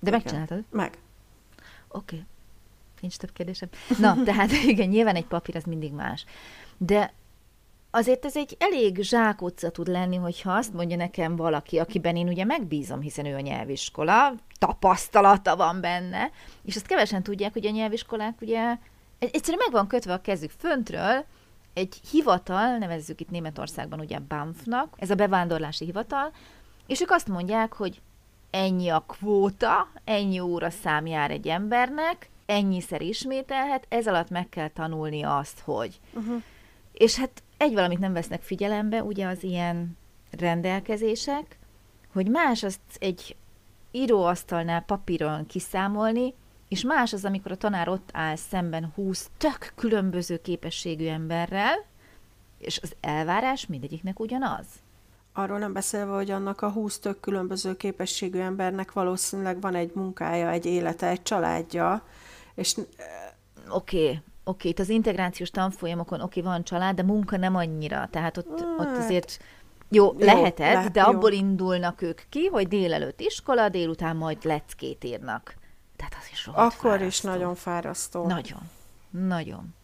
De 0.00 0.08
igen. 0.08 0.12
megcsináltad? 0.12 0.64
Meg. 0.70 0.98
Oké. 1.88 2.14
Okay. 2.14 2.26
Nincs 3.00 3.16
több 3.16 3.32
kérdésem. 3.32 3.68
Na, 3.98 4.22
tehát 4.24 4.50
igen, 4.72 4.88
nyilván 4.88 5.14
egy 5.14 5.26
papír 5.26 5.56
az 5.56 5.64
mindig 5.64 5.92
más. 5.92 6.24
De 6.76 7.12
azért 7.96 8.24
ez 8.24 8.36
egy 8.36 8.56
elég 8.58 9.02
zsákutca 9.02 9.70
tud 9.70 9.88
lenni, 9.88 10.16
hogyha 10.16 10.52
azt 10.52 10.72
mondja 10.72 10.96
nekem 10.96 11.36
valaki, 11.36 11.78
akiben 11.78 12.16
én 12.16 12.28
ugye 12.28 12.44
megbízom, 12.44 13.00
hiszen 13.00 13.26
ő 13.26 13.34
a 13.34 13.40
nyelviskola, 13.40 14.34
tapasztalata 14.58 15.56
van 15.56 15.80
benne, 15.80 16.30
és 16.62 16.76
azt 16.76 16.86
kevesen 16.86 17.22
tudják, 17.22 17.52
hogy 17.52 17.66
a 17.66 17.70
nyelviskolák 17.70 18.40
ugye 18.40 18.76
egyszerűen 19.18 19.62
meg 19.64 19.72
van 19.72 19.86
kötve 19.86 20.12
a 20.12 20.20
kezük 20.20 20.50
föntről, 20.58 21.24
egy 21.74 22.00
hivatal, 22.10 22.78
nevezzük 22.78 23.20
itt 23.20 23.30
Németországban 23.30 24.00
ugye 24.00 24.18
BAMF-nak, 24.18 24.94
ez 24.96 25.10
a 25.10 25.14
bevándorlási 25.14 25.84
hivatal, 25.84 26.32
és 26.86 27.00
ők 27.00 27.10
azt 27.10 27.28
mondják, 27.28 27.72
hogy 27.72 28.00
ennyi 28.50 28.88
a 28.88 29.04
kvóta, 29.06 29.88
ennyi 30.04 30.40
óra 30.40 30.70
szám 30.70 31.06
jár 31.06 31.30
egy 31.30 31.48
embernek, 31.48 32.30
ennyiszer 32.46 33.02
ismételhet, 33.02 33.86
ez 33.88 34.06
alatt 34.06 34.30
meg 34.30 34.48
kell 34.48 34.68
tanulni 34.68 35.22
azt, 35.22 35.60
hogy. 35.60 36.00
Uh-huh. 36.12 36.42
És 36.92 37.16
hát 37.16 37.42
egy 37.56 37.74
valamit 37.74 37.98
nem 37.98 38.12
vesznek 38.12 38.42
figyelembe, 38.42 39.02
ugye 39.02 39.26
az 39.26 39.42
ilyen 39.42 39.96
rendelkezések, 40.30 41.58
hogy 42.12 42.28
más 42.28 42.62
azt 42.62 42.80
egy 42.98 43.36
íróasztalnál 43.90 44.80
papíron 44.80 45.46
kiszámolni, 45.46 46.34
és 46.68 46.82
más 46.82 47.12
az, 47.12 47.24
amikor 47.24 47.52
a 47.52 47.56
tanár 47.56 47.88
ott 47.88 48.08
áll 48.12 48.36
szemben 48.36 48.92
húsz 48.94 49.30
tök 49.36 49.72
különböző 49.74 50.40
képességű 50.40 51.06
emberrel, 51.06 51.84
és 52.58 52.80
az 52.82 52.94
elvárás 53.00 53.66
mindegyiknek 53.66 54.20
ugyanaz. 54.20 54.66
Arról 55.32 55.58
nem 55.58 55.72
beszélve, 55.72 56.12
hogy 56.12 56.30
annak 56.30 56.60
a 56.60 56.70
húsz 56.70 56.98
tök 56.98 57.20
különböző 57.20 57.76
képességű 57.76 58.38
embernek 58.38 58.92
valószínűleg 58.92 59.60
van 59.60 59.74
egy 59.74 59.90
munkája, 59.94 60.50
egy 60.50 60.66
élete, 60.66 61.06
egy 61.08 61.22
családja, 61.22 62.06
és... 62.54 62.76
Oké, 63.68 64.04
okay 64.04 64.20
oké, 64.48 64.68
itt 64.68 64.78
az 64.78 64.88
integrációs 64.88 65.50
tanfolyamokon 65.50 66.20
oké, 66.20 66.40
van 66.40 66.64
család, 66.64 66.96
de 66.96 67.02
munka 67.02 67.36
nem 67.36 67.54
annyira. 67.56 68.08
Tehát 68.10 68.36
ott, 68.36 68.60
hát, 68.60 68.78
ott 68.78 68.96
azért 68.96 69.38
jó, 69.88 70.04
jó 70.04 70.26
lehetett, 70.26 70.58
lehet, 70.58 70.92
de 70.92 71.02
abból 71.02 71.32
jó. 71.32 71.38
indulnak 71.38 72.02
ők 72.02 72.20
ki, 72.28 72.46
hogy 72.46 72.68
délelőtt 72.68 73.20
iskola, 73.20 73.68
délután 73.68 74.16
majd 74.16 74.44
leckét 74.44 75.04
írnak. 75.04 75.54
Tehát 75.96 76.16
az 76.20 76.28
is 76.32 76.46
Akkor 76.46 76.90
fárasztó. 76.90 77.06
is 77.06 77.20
nagyon 77.20 77.54
fárasztó. 77.54 78.26
Nagyon. 78.26 78.60
Nagyon. 79.10 79.74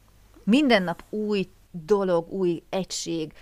Minden 0.44 0.82
nap 0.82 1.04
új 1.10 1.48
dolog, 1.70 2.32
új 2.32 2.62
egység. 2.68 3.32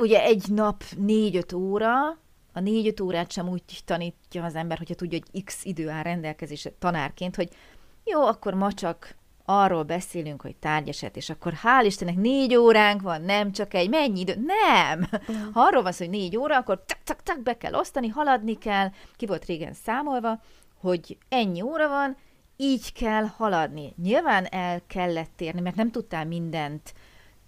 Ugye 0.00 0.22
egy 0.22 0.44
nap 0.48 0.84
négy-öt 0.96 1.52
óra, 1.52 2.18
a 2.52 2.60
négy-öt 2.60 3.00
órát 3.00 3.32
sem 3.32 3.48
úgy 3.48 3.62
tanítja 3.84 4.44
az 4.44 4.54
ember, 4.54 4.78
hogyha 4.78 4.94
tudja, 4.94 5.18
hogy 5.30 5.44
x 5.44 5.64
idő 5.64 5.88
áll 5.88 6.02
rendelkezésre 6.02 6.70
tanárként, 6.78 7.36
hogy 7.36 7.48
jó, 8.04 8.26
akkor 8.26 8.54
ma 8.54 8.72
csak 8.72 9.16
arról 9.44 9.82
beszélünk, 9.82 10.40
hogy 10.40 10.56
tárgyeset, 10.56 11.16
és 11.16 11.30
akkor 11.30 11.52
hál' 11.62 11.84
Istennek 11.84 12.16
négy 12.16 12.54
óránk 12.56 13.02
van, 13.02 13.22
nem 13.22 13.52
csak 13.52 13.74
egy, 13.74 13.88
mennyi 13.88 14.20
idő? 14.20 14.44
Nem! 14.46 15.08
Ha 15.52 15.60
arról 15.60 15.82
van 15.82 15.92
szó, 15.92 16.04
hogy 16.04 16.14
négy 16.14 16.36
óra, 16.36 16.56
akkor 16.56 16.84
tak, 16.86 16.98
tak, 17.04 17.22
tak, 17.22 17.42
be 17.42 17.56
kell 17.56 17.74
osztani, 17.74 18.08
haladni 18.08 18.58
kell, 18.58 18.88
ki 19.16 19.26
volt 19.26 19.44
régen 19.44 19.72
számolva, 19.72 20.40
hogy 20.80 21.18
ennyi 21.28 21.62
óra 21.62 21.88
van, 21.88 22.16
így 22.56 22.92
kell 22.92 23.24
haladni. 23.24 23.94
Nyilván 24.02 24.44
el 24.44 24.80
kellett 24.86 25.30
térni, 25.36 25.60
mert 25.60 25.76
nem 25.76 25.90
tudtál 25.90 26.24
mindent 26.24 26.94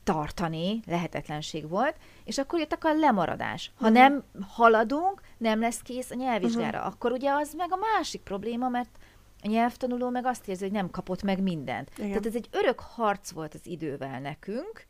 tartani, 0.04 0.80
lehetetlenség 0.86 1.68
volt, 1.68 1.96
és 2.24 2.38
akkor 2.38 2.58
jött 2.58 2.72
a 2.72 2.92
lemaradás. 2.92 3.70
Ha 3.76 3.88
uh-huh. 3.88 3.98
nem 3.98 4.24
haladunk, 4.48 5.20
nem 5.38 5.60
lesz 5.60 5.80
kész 5.82 6.10
a 6.10 6.14
nyelvvizsgára. 6.14 6.78
Uh-huh. 6.78 6.92
Akkor 6.92 7.12
ugye 7.12 7.30
az 7.30 7.52
meg 7.56 7.72
a 7.72 7.78
másik 7.96 8.20
probléma, 8.20 8.68
mert 8.68 8.98
a 9.42 9.48
nyelvtanuló 9.48 10.10
meg 10.10 10.26
azt 10.26 10.48
érzi, 10.48 10.62
hogy 10.62 10.72
nem 10.72 10.90
kapott 10.90 11.22
meg 11.22 11.42
mindent. 11.42 11.90
Igen. 11.96 12.08
Tehát 12.08 12.26
ez 12.26 12.34
egy 12.34 12.48
örök 12.50 12.80
harc 12.80 13.30
volt 13.30 13.54
az 13.54 13.60
idővel 13.64 14.20
nekünk. 14.20 14.86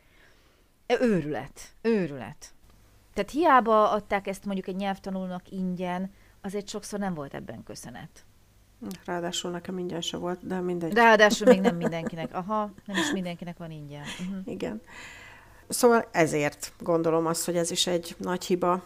E, 0.87 0.97
őrület. 1.01 1.61
Őrület. 1.83 2.55
Tehát 3.15 3.31
hiába 3.31 3.91
adták 3.91 4.27
ezt 4.27 4.45
mondjuk 4.45 4.67
egy 4.67 4.77
nyelvtanulónak 4.77 5.51
ingyen, 5.51 6.11
azért 6.41 6.69
sokszor 6.69 6.99
nem 6.99 7.15
volt 7.15 7.35
ebben 7.35 7.63
köszönet. 7.63 8.25
Ráadásul 9.05 9.51
nekem 9.51 9.79
ingyen 9.79 10.01
se 10.01 10.17
volt, 10.17 10.47
de 10.47 10.61
mindegy. 10.61 10.95
Ráadásul 10.95 11.47
még 11.47 11.61
nem 11.61 11.77
mindenkinek. 11.87 12.35
Aha, 12.35 12.71
nem 12.87 12.97
is 12.97 13.11
mindenkinek 13.11 13.59
van 13.59 13.71
ingyen. 13.71 14.03
Uh-huh. 14.21 14.53
Igen. 14.53 14.81
Szóval 15.69 16.09
ezért 16.13 16.73
gondolom 16.79 17.27
azt, 17.27 17.45
hogy 17.45 17.57
ez 17.57 17.71
is 17.71 17.87
egy 17.87 18.15
nagy 18.19 18.45
hiba, 18.45 18.85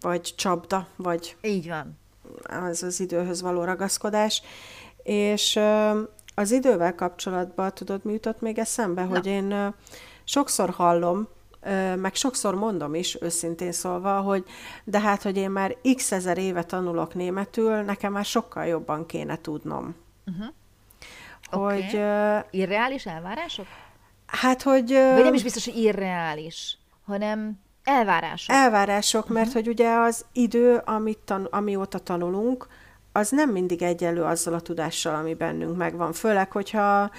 vagy 0.00 0.34
csapda, 0.36 0.88
vagy... 0.96 1.36
Így 1.42 1.68
van. 1.68 1.98
Az 2.42 2.82
az 2.82 3.00
időhöz 3.00 3.42
való 3.42 3.64
ragaszkodás. 3.64 4.42
És 5.02 5.60
az 6.34 6.50
idővel 6.50 6.94
kapcsolatban, 6.94 7.74
tudod, 7.74 8.04
mi 8.04 8.12
jutott 8.12 8.40
még 8.40 8.58
eszembe, 8.58 9.02
Na. 9.02 9.08
hogy 9.08 9.26
én 9.26 9.74
sokszor 10.24 10.70
hallom, 10.70 11.28
meg 11.96 12.14
sokszor 12.14 12.54
mondom 12.54 12.94
is, 12.94 13.18
őszintén 13.20 13.72
szólva, 13.72 14.20
hogy 14.20 14.44
de 14.84 15.00
hát, 15.00 15.22
hogy 15.22 15.36
én 15.36 15.50
már 15.50 15.76
x 15.94 16.12
ezer 16.12 16.38
éve 16.38 16.62
tanulok 16.62 17.14
németül, 17.14 17.82
nekem 17.82 18.12
már 18.12 18.24
sokkal 18.24 18.66
jobban 18.66 19.06
kéne 19.06 19.40
tudnom. 19.40 19.94
Uh-huh. 20.26 20.46
Hogy... 21.50 21.94
Okay. 21.94 22.40
Irreális 22.50 23.06
elvárások? 23.06 23.66
Hát, 24.26 24.62
hogy... 24.62 24.88
Vagy 24.88 25.22
nem 25.22 25.34
is 25.34 25.42
biztos, 25.42 25.64
hogy 25.64 25.76
irreális, 25.76 26.78
hanem 27.06 27.60
elvárások. 27.84 28.56
Elvárások, 28.56 29.22
uh-huh. 29.22 29.36
mert 29.36 29.52
hogy 29.52 29.68
ugye 29.68 29.94
az 29.94 30.24
idő, 30.32 30.76
amit 30.84 31.18
tan- 31.18 31.48
amióta 31.50 31.98
tanulunk, 31.98 32.66
az 33.12 33.30
nem 33.30 33.50
mindig 33.50 33.82
egyenlő 33.82 34.22
azzal 34.22 34.54
a 34.54 34.60
tudással, 34.60 35.14
ami 35.14 35.34
bennünk 35.34 35.76
megvan. 35.76 36.12
Főleg, 36.12 36.52
hogyha 36.52 37.10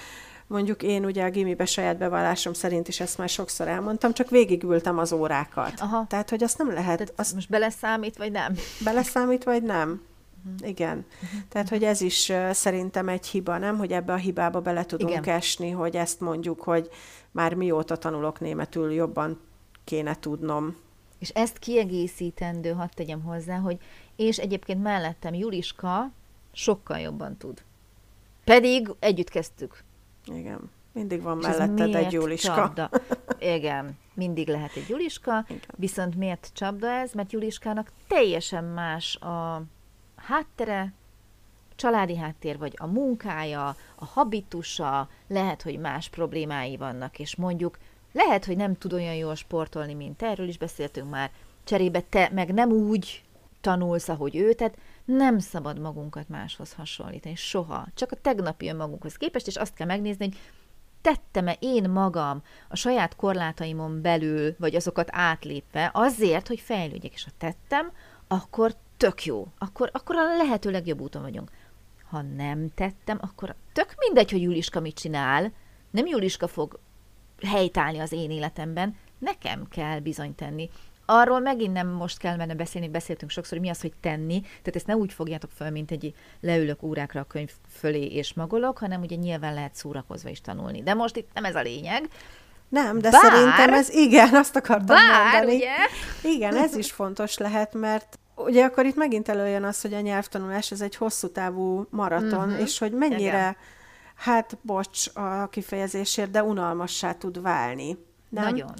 mondjuk 0.46 0.82
én 0.82 1.04
ugye 1.04 1.24
a 1.24 1.30
gimibe 1.30 1.64
saját 1.64 1.98
bevallásom 1.98 2.52
szerint 2.52 2.88
is 2.88 3.00
ezt 3.00 3.18
már 3.18 3.28
sokszor 3.28 3.68
elmondtam, 3.68 4.12
csak 4.12 4.30
végigültem 4.30 4.98
az 4.98 5.12
órákat. 5.12 5.72
Aha. 5.80 6.06
Tehát, 6.08 6.30
hogy 6.30 6.42
azt 6.42 6.58
nem 6.58 6.72
lehet... 6.72 6.98
Tehát 6.98 7.12
azt 7.16 7.34
most 7.34 7.48
beleszámít, 7.48 8.16
vagy 8.16 8.32
nem? 8.32 8.54
Beleszámít, 8.84 9.44
vagy 9.44 9.62
nem? 9.62 10.02
Uh-huh. 10.44 10.68
Igen. 10.68 11.06
Uh-huh. 11.22 11.40
Tehát, 11.48 11.68
hogy 11.68 11.84
ez 11.84 12.00
is 12.00 12.32
szerintem 12.50 13.08
egy 13.08 13.26
hiba, 13.26 13.58
nem? 13.58 13.78
Hogy 13.78 13.92
ebbe 13.92 14.12
a 14.12 14.16
hibába 14.16 14.60
bele 14.60 14.84
tudunk 14.84 15.10
Igen. 15.10 15.36
esni, 15.36 15.70
hogy 15.70 15.96
ezt 15.96 16.20
mondjuk, 16.20 16.62
hogy 16.62 16.88
már 17.30 17.54
mióta 17.54 17.96
tanulok 17.96 18.40
németül, 18.40 18.92
jobban 18.92 19.40
kéne 19.84 20.18
tudnom. 20.18 20.76
És 21.18 21.28
ezt 21.28 21.58
kiegészítendő, 21.58 22.70
hadd 22.72 22.88
tegyem 22.94 23.22
hozzá, 23.22 23.56
hogy 23.56 23.78
és 24.16 24.38
egyébként 24.38 24.82
mellettem 24.82 25.34
Juliska 25.34 26.10
sokkal 26.52 26.98
jobban 26.98 27.36
tud. 27.36 27.62
Pedig 28.44 28.90
együtt 28.98 29.28
kezdtük. 29.28 29.82
Igen. 30.26 30.70
Mindig 30.92 31.22
van 31.22 31.38
és 31.38 31.46
melletted 31.46 31.94
egy 31.94 32.12
Juliska. 32.12 32.54
Csapda. 32.54 32.90
Igen. 33.56 33.98
mindig 34.14 34.48
lehet 34.48 34.76
egy 34.76 34.88
Juliska, 34.88 35.44
Igen. 35.48 35.60
viszont 35.76 36.14
miért 36.14 36.50
csapda 36.52 36.90
ez? 36.90 37.12
Mert 37.12 37.32
Juliskának 37.32 37.92
teljesen 38.08 38.64
más 38.64 39.16
a 39.16 39.62
háttere, 40.16 40.92
családi 41.76 42.16
háttér, 42.16 42.58
vagy 42.58 42.74
a 42.76 42.86
munkája, 42.86 43.76
a 43.94 44.04
habitusa, 44.04 45.08
lehet, 45.28 45.62
hogy 45.62 45.78
más 45.78 46.08
problémái 46.08 46.76
vannak, 46.76 47.18
és 47.18 47.36
mondjuk 47.36 47.78
lehet, 48.12 48.44
hogy 48.44 48.56
nem 48.56 48.78
tud 48.78 48.92
olyan 48.92 49.14
jól 49.14 49.34
sportolni, 49.34 49.94
mint 49.94 50.22
erről 50.22 50.48
is 50.48 50.58
beszéltünk 50.58 51.10
már, 51.10 51.30
cserébe 51.64 52.00
te 52.00 52.30
meg 52.32 52.52
nem 52.52 52.70
úgy 52.70 53.23
tanulsz, 53.64 54.08
ahogy 54.08 54.36
ő, 54.36 54.52
tehát 54.52 54.78
nem 55.04 55.38
szabad 55.38 55.78
magunkat 55.78 56.28
máshoz 56.28 56.72
hasonlítani, 56.72 57.34
soha. 57.34 57.86
Csak 57.94 58.12
a 58.12 58.16
tegnapi 58.16 58.68
önmagunkhoz 58.68 59.16
képest, 59.16 59.46
és 59.46 59.56
azt 59.56 59.74
kell 59.74 59.86
megnézni, 59.86 60.24
hogy 60.24 60.38
tettem-e 61.00 61.56
én 61.58 61.90
magam 61.90 62.42
a 62.68 62.76
saját 62.76 63.16
korlátaimon 63.16 64.02
belül, 64.02 64.54
vagy 64.58 64.74
azokat 64.74 65.08
átlépve 65.12 65.90
azért, 65.92 66.48
hogy 66.48 66.60
fejlődjek, 66.60 67.12
és 67.12 67.24
ha 67.24 67.30
tettem, 67.38 67.92
akkor 68.28 68.74
tök 68.96 69.24
jó. 69.24 69.46
Akkor, 69.58 69.90
akkor 69.92 70.16
a 70.16 70.36
lehető 70.36 70.70
legjobb 70.70 71.00
úton 71.00 71.22
vagyunk. 71.22 71.50
Ha 72.10 72.22
nem 72.22 72.70
tettem, 72.74 73.18
akkor 73.20 73.54
tök 73.72 73.94
mindegy, 73.98 74.30
hogy 74.30 74.42
Juliska 74.42 74.80
mit 74.80 74.94
csinál, 74.94 75.52
nem 75.90 76.06
Juliska 76.06 76.46
fog 76.46 76.78
helytállni 77.46 77.98
az 77.98 78.12
én 78.12 78.30
életemben, 78.30 78.96
nekem 79.18 79.68
kell 79.68 79.98
bizony 79.98 80.34
tenni. 80.34 80.70
Arról 81.06 81.40
megint 81.40 81.72
nem 81.72 81.88
most 81.88 82.18
kell 82.18 82.36
menne 82.36 82.54
beszélni, 82.54 82.88
beszéltünk 82.88 83.30
sokszor, 83.30 83.52
hogy 83.58 83.66
mi 83.66 83.72
az, 83.72 83.80
hogy 83.80 83.92
tenni, 84.00 84.40
tehát 84.40 84.74
ezt 84.76 84.86
ne 84.86 84.96
úgy 84.96 85.12
fogjátok 85.12 85.50
föl, 85.56 85.70
mint 85.70 85.90
egy 85.90 86.14
leülök 86.40 86.82
órákra 86.82 87.20
a 87.20 87.24
könyv 87.24 87.50
fölé 87.78 88.04
és 88.06 88.34
magolok, 88.34 88.78
hanem 88.78 89.00
ugye 89.02 89.16
nyilván 89.16 89.54
lehet 89.54 89.74
szórakozva 89.74 90.28
is 90.28 90.40
tanulni. 90.40 90.82
De 90.82 90.94
most 90.94 91.16
itt 91.16 91.28
nem 91.34 91.44
ez 91.44 91.54
a 91.54 91.60
lényeg. 91.62 92.08
Nem, 92.68 92.98
de 92.98 93.10
Bár- 93.10 93.22
szerintem 93.22 93.72
ez 93.74 93.90
igen, 93.90 94.34
azt 94.34 94.56
akartam 94.56 94.86
Bár, 94.96 95.32
mondani. 95.32 95.56
ugye? 95.56 95.72
Igen, 96.34 96.56
ez 96.56 96.76
is 96.76 96.92
fontos 96.92 97.36
lehet, 97.38 97.74
mert 97.74 98.18
ugye 98.36 98.64
akkor 98.64 98.84
itt 98.86 98.96
megint 98.96 99.28
előjön 99.28 99.64
az, 99.64 99.80
hogy 99.80 99.94
a 99.94 100.00
nyelvtanulás 100.00 100.70
ez 100.70 100.80
egy 100.80 100.96
hosszú 100.96 101.28
távú 101.28 101.86
maraton, 101.90 102.48
Mhm. 102.48 102.60
és 102.60 102.78
hogy 102.78 102.92
mennyire, 102.92 103.18
Igen. 103.38 103.56
hát 104.16 104.58
bocs 104.62 105.06
a 105.14 105.48
kifejezésért, 105.48 106.30
de 106.30 106.42
unalmassá 106.42 107.12
tud 107.12 107.42
válni. 107.42 107.98
Nem? 108.28 108.44
Nagyon. 108.44 108.72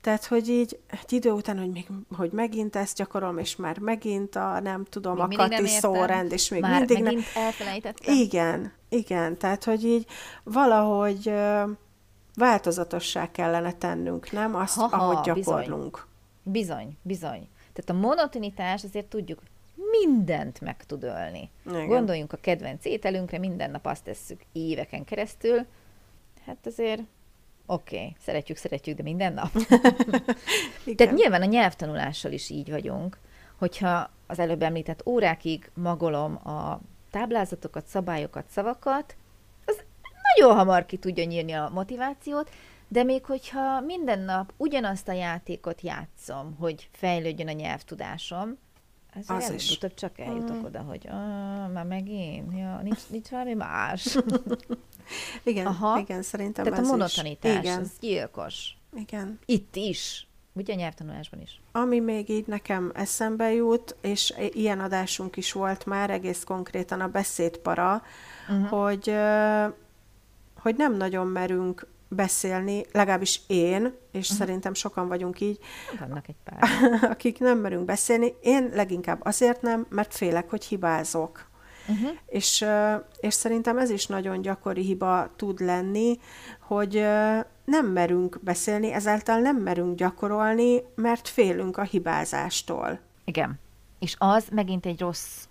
Tehát, 0.00 0.24
hogy 0.24 0.48
így 0.48 0.78
egy 0.86 1.12
idő 1.12 1.30
után, 1.30 1.58
hogy, 1.58 1.70
még, 1.70 1.86
hogy 2.16 2.30
megint 2.32 2.76
ezt 2.76 2.96
gyakorolom, 2.96 3.38
és 3.38 3.56
már 3.56 3.78
megint 3.78 4.36
a, 4.36 4.60
nem 4.60 4.84
tudom, 4.84 5.26
Még 5.28 5.38
a 5.38 5.48
kati 5.48 5.66
szórend, 5.66 6.32
és 6.32 6.48
még 6.48 6.60
Már 6.60 6.78
mindig 6.86 7.02
nem. 7.02 7.22
elfelejtettem. 7.34 8.14
Igen, 8.16 8.72
igen, 8.88 9.38
tehát, 9.38 9.64
hogy 9.64 9.84
így 9.84 10.06
valahogy 10.44 11.28
ö, 11.28 11.62
változatossá 12.34 13.30
kellene 13.30 13.72
tennünk, 13.72 14.32
nem? 14.32 14.54
Azt, 14.54 14.76
Ha-ha, 14.76 14.96
ahogy 14.96 15.32
bizony. 15.32 15.54
gyakorlunk. 15.64 16.06
Bizony, 16.42 16.96
bizony. 17.02 17.48
Tehát 17.72 18.02
a 18.02 18.06
monotonitás 18.06 18.84
azért 18.84 19.06
tudjuk, 19.06 19.42
mindent 20.00 20.60
meg 20.60 20.84
tud 20.86 21.02
ölni. 21.02 21.50
Igen. 21.66 21.86
Gondoljunk 21.86 22.32
a 22.32 22.36
kedvenc 22.36 22.84
ételünkre, 22.84 23.38
minden 23.38 23.70
nap 23.70 23.86
azt 23.86 24.04
tesszük 24.04 24.40
éveken 24.52 25.04
keresztül. 25.04 25.66
Hát 26.46 26.66
azért 26.66 27.02
oké, 27.70 27.96
okay, 27.96 28.16
szeretjük, 28.24 28.56
szeretjük, 28.56 28.96
de 28.96 29.02
minden 29.02 29.32
nap. 29.32 29.50
Tehát 30.96 31.14
nyilván 31.14 31.42
a 31.42 31.44
nyelvtanulással 31.44 32.32
is 32.32 32.50
így 32.50 32.70
vagyunk, 32.70 33.18
hogyha 33.58 34.10
az 34.26 34.38
előbb 34.38 34.62
említett 34.62 35.06
órákig 35.06 35.70
magolom 35.74 36.48
a 36.48 36.80
táblázatokat, 37.10 37.86
szabályokat, 37.86 38.44
szavakat, 38.48 39.16
az 39.64 39.82
nagyon 40.34 40.56
hamar 40.56 40.86
ki 40.86 40.96
tudja 40.96 41.24
nyírni 41.24 41.52
a 41.52 41.70
motivációt, 41.74 42.50
de 42.88 43.02
még 43.02 43.24
hogyha 43.24 43.80
minden 43.80 44.18
nap 44.18 44.52
ugyanazt 44.56 45.08
a 45.08 45.12
játékot 45.12 45.80
játszom, 45.80 46.56
hogy 46.58 46.88
fejlődjön 46.92 47.48
a 47.48 47.52
nyelvtudásom, 47.52 48.58
ez 49.12 49.30
Az 49.30 49.42
is. 49.42 49.46
előbb-utóbb 49.48 49.94
csak 49.94 50.18
eljutok 50.18 50.64
oda, 50.64 50.80
hogy 50.80 51.06
ah, 51.06 51.72
már 51.72 51.84
megint, 51.84 52.58
ja, 52.58 52.80
nincs, 52.82 53.00
nincs 53.08 53.28
valami 53.28 53.54
más. 53.54 54.18
Igen, 55.42 55.66
Aha. 55.66 55.98
igen, 55.98 56.22
szerintem 56.22 56.64
Tehát 56.64 56.78
a 56.78 56.82
ez 56.82 56.88
monotonitás, 56.88 57.52
is. 57.52 57.58
Igen, 57.58 57.80
az 57.80 57.90
gyilkos. 58.00 58.76
igen. 58.94 59.38
Itt 59.44 59.76
is, 59.76 60.26
ugye 60.52 60.72
a 60.72 60.76
nyelvtanulásban 60.76 61.40
is. 61.40 61.60
Ami 61.72 61.98
még 62.00 62.28
így 62.28 62.46
nekem 62.46 62.92
eszembe 62.94 63.52
jut, 63.52 63.96
és 64.00 64.34
ilyen 64.52 64.80
adásunk 64.80 65.36
is 65.36 65.52
volt 65.52 65.86
már, 65.86 66.10
egész 66.10 66.44
konkrétan 66.44 67.00
a 67.00 67.08
beszédpara, 67.08 68.02
uh-huh. 68.48 68.68
hogy, 68.68 69.14
hogy 70.58 70.76
nem 70.76 70.96
nagyon 70.96 71.26
merünk 71.26 71.86
beszélni, 72.10 72.84
legalábbis 72.92 73.40
én, 73.46 73.82
és 74.12 74.24
uh-huh. 74.24 74.38
szerintem 74.38 74.74
sokan 74.74 75.08
vagyunk 75.08 75.40
így, 75.40 75.58
Vannak 75.98 76.28
egy 76.28 76.36
pár. 76.44 76.70
akik 77.12 77.38
nem 77.38 77.58
merünk 77.58 77.84
beszélni. 77.84 78.34
Én 78.40 78.70
leginkább 78.74 79.20
azért 79.24 79.62
nem, 79.62 79.86
mert 79.88 80.14
félek, 80.14 80.50
hogy 80.50 80.64
hibázok. 80.64 81.48
Uh-huh. 81.88 82.10
És, 82.26 82.64
és 83.20 83.34
szerintem 83.34 83.78
ez 83.78 83.90
is 83.90 84.06
nagyon 84.06 84.40
gyakori 84.40 84.82
hiba 84.82 85.30
tud 85.36 85.60
lenni, 85.60 86.18
hogy 86.60 86.94
nem 87.64 87.86
merünk 87.86 88.38
beszélni, 88.42 88.92
ezáltal 88.92 89.38
nem 89.38 89.56
merünk 89.56 89.96
gyakorolni, 89.96 90.82
mert 90.94 91.28
félünk 91.28 91.76
a 91.76 91.82
hibázástól. 91.82 93.00
Igen. 93.24 93.58
És 93.98 94.14
az 94.18 94.48
megint 94.52 94.86
egy 94.86 95.00
rossz 95.00 95.44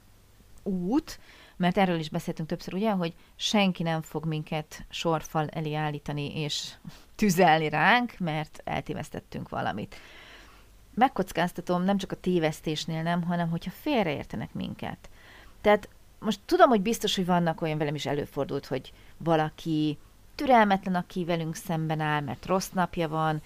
út, 0.64 1.20
mert 1.60 1.78
erről 1.78 2.00
is 2.00 2.10
beszéltünk 2.10 2.50
többször, 2.50 2.74
ugye, 2.74 2.92
hogy 2.92 3.14
senki 3.36 3.84
nem 3.84 4.02
fog 4.02 4.26
minket 4.26 4.86
sorfal 4.90 5.48
elé 5.48 5.74
állítani 5.74 6.42
és 6.42 6.72
tüzelni 7.16 7.70
ránk, 7.70 8.14
mert 8.18 8.62
eltévesztettünk 8.64 9.50
valamit. 9.50 9.96
Megkockáztatom 10.94 11.84
nem 11.84 11.98
csak 11.98 12.12
a 12.12 12.20
tévesztésnél 12.20 13.04
nem, 13.04 13.24
hanem 13.24 13.50
hogyha 13.50 13.72
félreértenek 13.72 14.54
minket. 14.54 15.10
Tehát 15.62 15.90
most 16.20 16.40
tudom, 16.46 16.70
hogy 16.70 16.82
biztos, 16.82 17.16
hogy 17.16 17.26
vannak 17.26 17.62
olyan 17.62 17.78
velem 17.78 17.96
is 17.96 18.06
előfordult, 18.06 18.66
hogy 18.66 18.92
valaki 19.18 19.98
türelmetlen, 20.36 20.96
aki 20.96 21.26
velünk 21.26 21.56
szemben 21.56 22.00
áll, 22.00 22.22
mert 22.22 22.46
rossz 22.46 22.70
napja 22.70 23.08
van, 23.08 23.42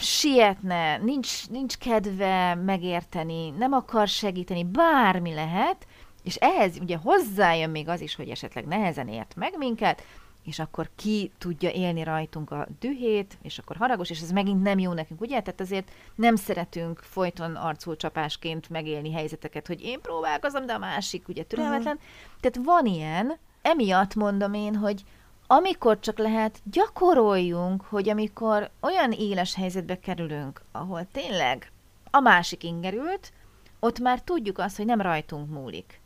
sietne, 0.00 0.96
nincs, 0.96 1.48
nincs 1.48 1.76
kedve 1.76 2.54
megérteni, 2.54 3.50
nem 3.50 3.72
akar 3.72 4.08
segíteni, 4.08 4.64
bármi 4.64 5.34
lehet, 5.34 5.86
és 6.22 6.36
ehhez 6.36 6.78
ugye 6.80 6.96
hozzájön 6.96 7.70
még 7.70 7.88
az 7.88 8.00
is, 8.00 8.14
hogy 8.14 8.28
esetleg 8.28 8.66
nehezen 8.66 9.08
ért 9.08 9.34
meg 9.36 9.58
minket, 9.58 10.02
és 10.44 10.58
akkor 10.58 10.90
ki 10.96 11.32
tudja 11.38 11.70
élni 11.70 12.02
rajtunk 12.02 12.50
a 12.50 12.66
dühét, 12.78 13.38
és 13.42 13.58
akkor 13.58 13.76
haragos, 13.76 14.10
és 14.10 14.20
ez 14.20 14.30
megint 14.30 14.62
nem 14.62 14.78
jó 14.78 14.92
nekünk, 14.92 15.20
ugye? 15.20 15.40
Tehát 15.40 15.60
azért 15.60 15.90
nem 16.14 16.36
szeretünk 16.36 16.98
folyton 16.98 17.56
arculcsapásként 17.56 18.68
megélni 18.68 19.12
helyzeteket, 19.12 19.66
hogy 19.66 19.82
én 19.82 20.00
próbálkozom, 20.00 20.66
de 20.66 20.72
a 20.72 20.78
másik 20.78 21.28
ugye 21.28 21.44
türelmetlen. 21.44 21.98
Tehát 22.40 22.66
van 22.66 22.86
ilyen, 22.86 23.36
emiatt 23.62 24.14
mondom 24.14 24.54
én, 24.54 24.74
hogy 24.74 25.02
amikor 25.46 26.00
csak 26.00 26.18
lehet, 26.18 26.60
gyakoroljunk, 26.64 27.82
hogy 27.82 28.08
amikor 28.08 28.70
olyan 28.80 29.12
éles 29.12 29.54
helyzetbe 29.54 30.00
kerülünk, 30.00 30.62
ahol 30.72 31.06
tényleg 31.12 31.72
a 32.10 32.20
másik 32.20 32.64
ingerült, 32.64 33.32
ott 33.80 33.98
már 33.98 34.20
tudjuk 34.20 34.58
azt, 34.58 34.76
hogy 34.76 34.86
nem 34.86 35.00
rajtunk 35.00 35.50
múlik. 35.50 36.00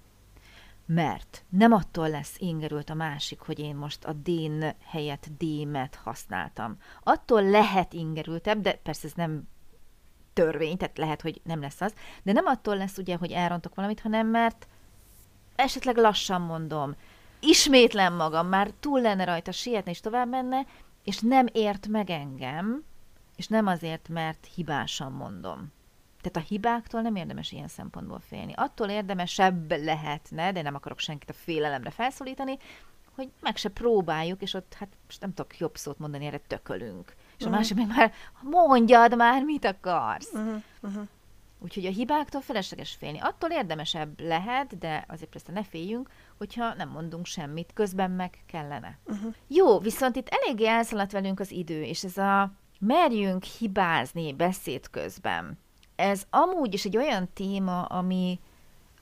Mert 0.87 1.45
nem 1.49 1.73
attól 1.73 2.09
lesz 2.09 2.35
ingerült 2.39 2.91
a 2.91 2.95
másik, 2.95 3.41
hogy 3.41 3.59
én 3.59 3.75
most 3.75 4.05
a 4.05 4.13
dén 4.13 4.75
helyett 4.85 5.27
démet 5.39 5.95
használtam. 5.95 6.77
Attól 7.03 7.43
lehet 7.43 7.93
ingerültebb, 7.93 8.61
de 8.61 8.73
persze 8.73 9.07
ez 9.07 9.13
nem 9.13 9.49
törvény, 10.33 10.77
tehát 10.77 10.99
lehet, 10.99 11.21
hogy 11.23 11.41
nem 11.45 11.61
lesz 11.61 11.81
az, 11.81 11.95
de 12.23 12.33
nem 12.33 12.47
attól 12.47 12.77
lesz 12.77 12.99
ugye, 12.99 13.17
hogy 13.17 13.31
elrontok 13.31 13.75
valamit, 13.75 14.01
hanem 14.01 14.27
mert 14.27 14.67
esetleg 15.57 15.97
lassan 15.97 16.41
mondom, 16.41 16.95
ismétlem 17.41 18.15
magam, 18.15 18.47
már 18.47 18.71
túl 18.81 19.01
lenne 19.01 19.25
rajta, 19.25 19.53
sietne 19.53 19.91
és 19.91 20.01
tovább 20.01 20.29
menne, 20.29 20.67
és 21.05 21.21
nem 21.21 21.47
ért 21.53 21.87
meg 21.87 22.11
engem, 22.11 22.85
és 23.37 23.47
nem 23.47 23.67
azért, 23.67 24.09
mert 24.09 24.49
hibásan 24.55 25.13
mondom. 25.13 25.73
Tehát 26.27 26.49
a 26.49 26.53
hibáktól 26.53 27.01
nem 27.01 27.17
érdemes 27.17 27.53
ilyen 27.53 27.69
szempontból 27.69 28.21
félni. 28.21 28.53
Attól 28.57 28.89
érdemesebb 28.89 29.71
lehetne, 29.71 30.53
de 30.53 30.63
nem 30.63 30.75
akarok 30.75 30.99
senkit 30.99 31.31
a 31.31 31.33
félelemre 31.33 31.91
felszólítani, 31.91 32.59
hogy 33.15 33.31
meg 33.41 33.57
se 33.57 33.69
próbáljuk, 33.69 34.43
és 34.43 34.55
ott, 34.55 34.75
hát 34.79 34.89
most 35.07 35.21
nem 35.21 35.35
tudok 35.35 35.59
jobb 35.59 35.77
szót 35.77 35.99
mondani, 35.99 36.27
erre 36.27 36.39
tökölünk. 36.39 37.15
És 37.39 37.45
a 37.45 37.49
másik 37.49 37.77
meg 37.77 37.87
már 37.87 38.13
mondjad 38.43 39.17
már, 39.17 39.45
mit 39.45 39.65
akarsz. 39.65 40.33
Uh-huh, 40.33 40.63
uh-huh. 40.81 41.07
Úgyhogy 41.59 41.87
a 41.87 41.91
hibáktól 41.91 42.41
felesleges 42.41 42.95
félni. 42.95 43.19
Attól 43.19 43.51
érdemesebb 43.51 44.21
lehet, 44.21 44.79
de 44.79 45.05
azért 45.09 45.31
persze 45.31 45.53
ne 45.53 45.65
féljünk, 45.65 46.11
hogyha 46.39 46.75
nem 46.75 46.89
mondunk 46.89 47.27
semmit, 47.27 47.71
közben 47.75 48.11
meg 48.11 48.39
kellene. 48.47 48.99
Uh-huh. 49.05 49.35
Jó, 49.47 49.79
viszont 49.79 50.17
itt 50.17 50.29
eléggé 50.29 50.67
elszaladt 50.67 51.13
velünk 51.13 51.41
az 51.41 51.51
idő, 51.51 51.83
és 51.83 52.05
ez 52.05 52.17
a 52.17 52.53
merjünk 52.79 53.45
hibázni 53.45 54.33
beszéd 54.33 54.91
közben. 54.91 55.59
Ez 55.97 56.23
amúgy 56.31 56.75
is 56.75 56.85
egy 56.85 56.97
olyan 56.97 57.29
téma, 57.35 57.83
ami 57.83 58.41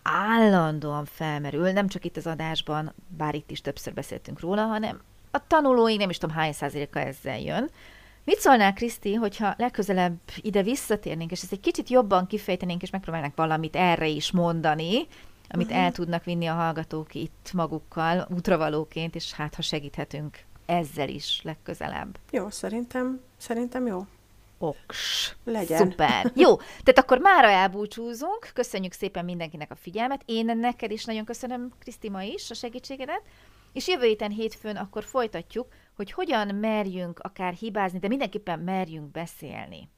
állandóan 0.03 1.05
felmerül, 1.05 1.73
nem 1.73 1.89
csak 1.89 2.05
itt 2.05 2.17
az 2.17 2.27
adásban, 2.27 2.95
bár 3.17 3.35
itt 3.35 3.51
is 3.51 3.61
többször 3.61 3.95
beszéltünk 3.95 4.41
róla, 4.41 4.63
hanem 4.63 5.01
a 5.31 5.47
tanulói 5.47 5.97
nem 5.97 6.11
is 6.11 6.19
tudom 6.19 6.37
hány 6.37 6.53
százaléka 6.53 7.01
ezzel 7.01 7.39
jön, 7.39 7.71
Mit 8.25 8.39
szólnál, 8.39 8.73
Kriszti, 8.73 9.15
hogyha 9.15 9.55
legközelebb 9.59 10.19
ide 10.37 10.63
visszatérnénk, 10.63 11.31
és 11.31 11.43
ezt 11.43 11.53
egy 11.53 11.61
kicsit 11.61 11.89
jobban 11.89 12.27
kifejtenénk, 12.27 12.83
és 12.83 12.91
megpróbálnánk 12.91 13.37
valamit 13.37 13.77
erre 13.77 14.07
is 14.07 14.31
mondani, 14.31 15.07
amit 15.49 15.67
uh-huh. 15.67 15.83
el 15.83 15.93
tudnak 15.93 16.25
vinni 16.25 16.47
a 16.47 16.55
hallgatók 16.55 17.15
itt 17.15 17.51
magukkal, 17.53 18.27
útravalóként, 18.35 19.15
és 19.15 19.33
hát 19.33 19.55
ha 19.55 19.63
segíthetünk 19.63 20.39
ezzel 20.67 21.09
is 21.09 21.41
legközelebb. 21.43 22.19
Jó, 22.31 22.51
szerintem, 22.51 23.21
szerintem 23.37 23.87
jó. 23.87 24.07
Oks. 24.69 25.37
Legyen. 25.45 25.79
Szuper. 25.79 26.33
Jó, 26.35 26.57
tehát 26.57 26.99
akkor 26.99 27.19
mára 27.19 27.49
elbúcsúzunk. 27.49 28.51
Köszönjük 28.55 28.93
szépen 28.93 29.25
mindenkinek 29.25 29.71
a 29.71 29.75
figyelmet. 29.75 30.23
Én 30.25 30.59
neked 30.59 30.91
is 30.91 31.05
nagyon 31.05 31.25
köszönöm, 31.25 31.73
Krisztima 31.79 32.23
is, 32.23 32.51
a 32.51 32.55
segítségedet. 32.55 33.23
És 33.73 33.89
jövő 33.89 34.07
héten 34.07 34.31
hétfőn 34.31 34.77
akkor 34.77 35.05
folytatjuk, 35.05 35.67
hogy 35.97 36.13
hogyan 36.13 36.55
merjünk 36.55 37.19
akár 37.19 37.53
hibázni, 37.53 37.99
de 37.99 38.09
mindenképpen 38.09 38.59
merjünk 38.59 39.11
beszélni. 39.11 39.89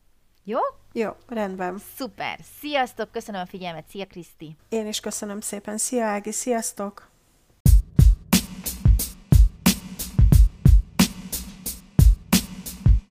Jó? 0.44 0.58
Jó, 0.92 1.10
rendben. 1.28 1.78
Szuper. 1.96 2.38
Sziasztok, 2.60 3.10
köszönöm 3.10 3.40
a 3.40 3.46
figyelmet. 3.46 3.88
Szia, 3.88 4.06
Kriszti. 4.06 4.56
Én 4.68 4.86
is 4.86 5.00
köszönöm 5.00 5.40
szépen. 5.40 5.78
Szia, 5.78 6.04
Ági, 6.04 6.32
sziasztok. 6.32 7.10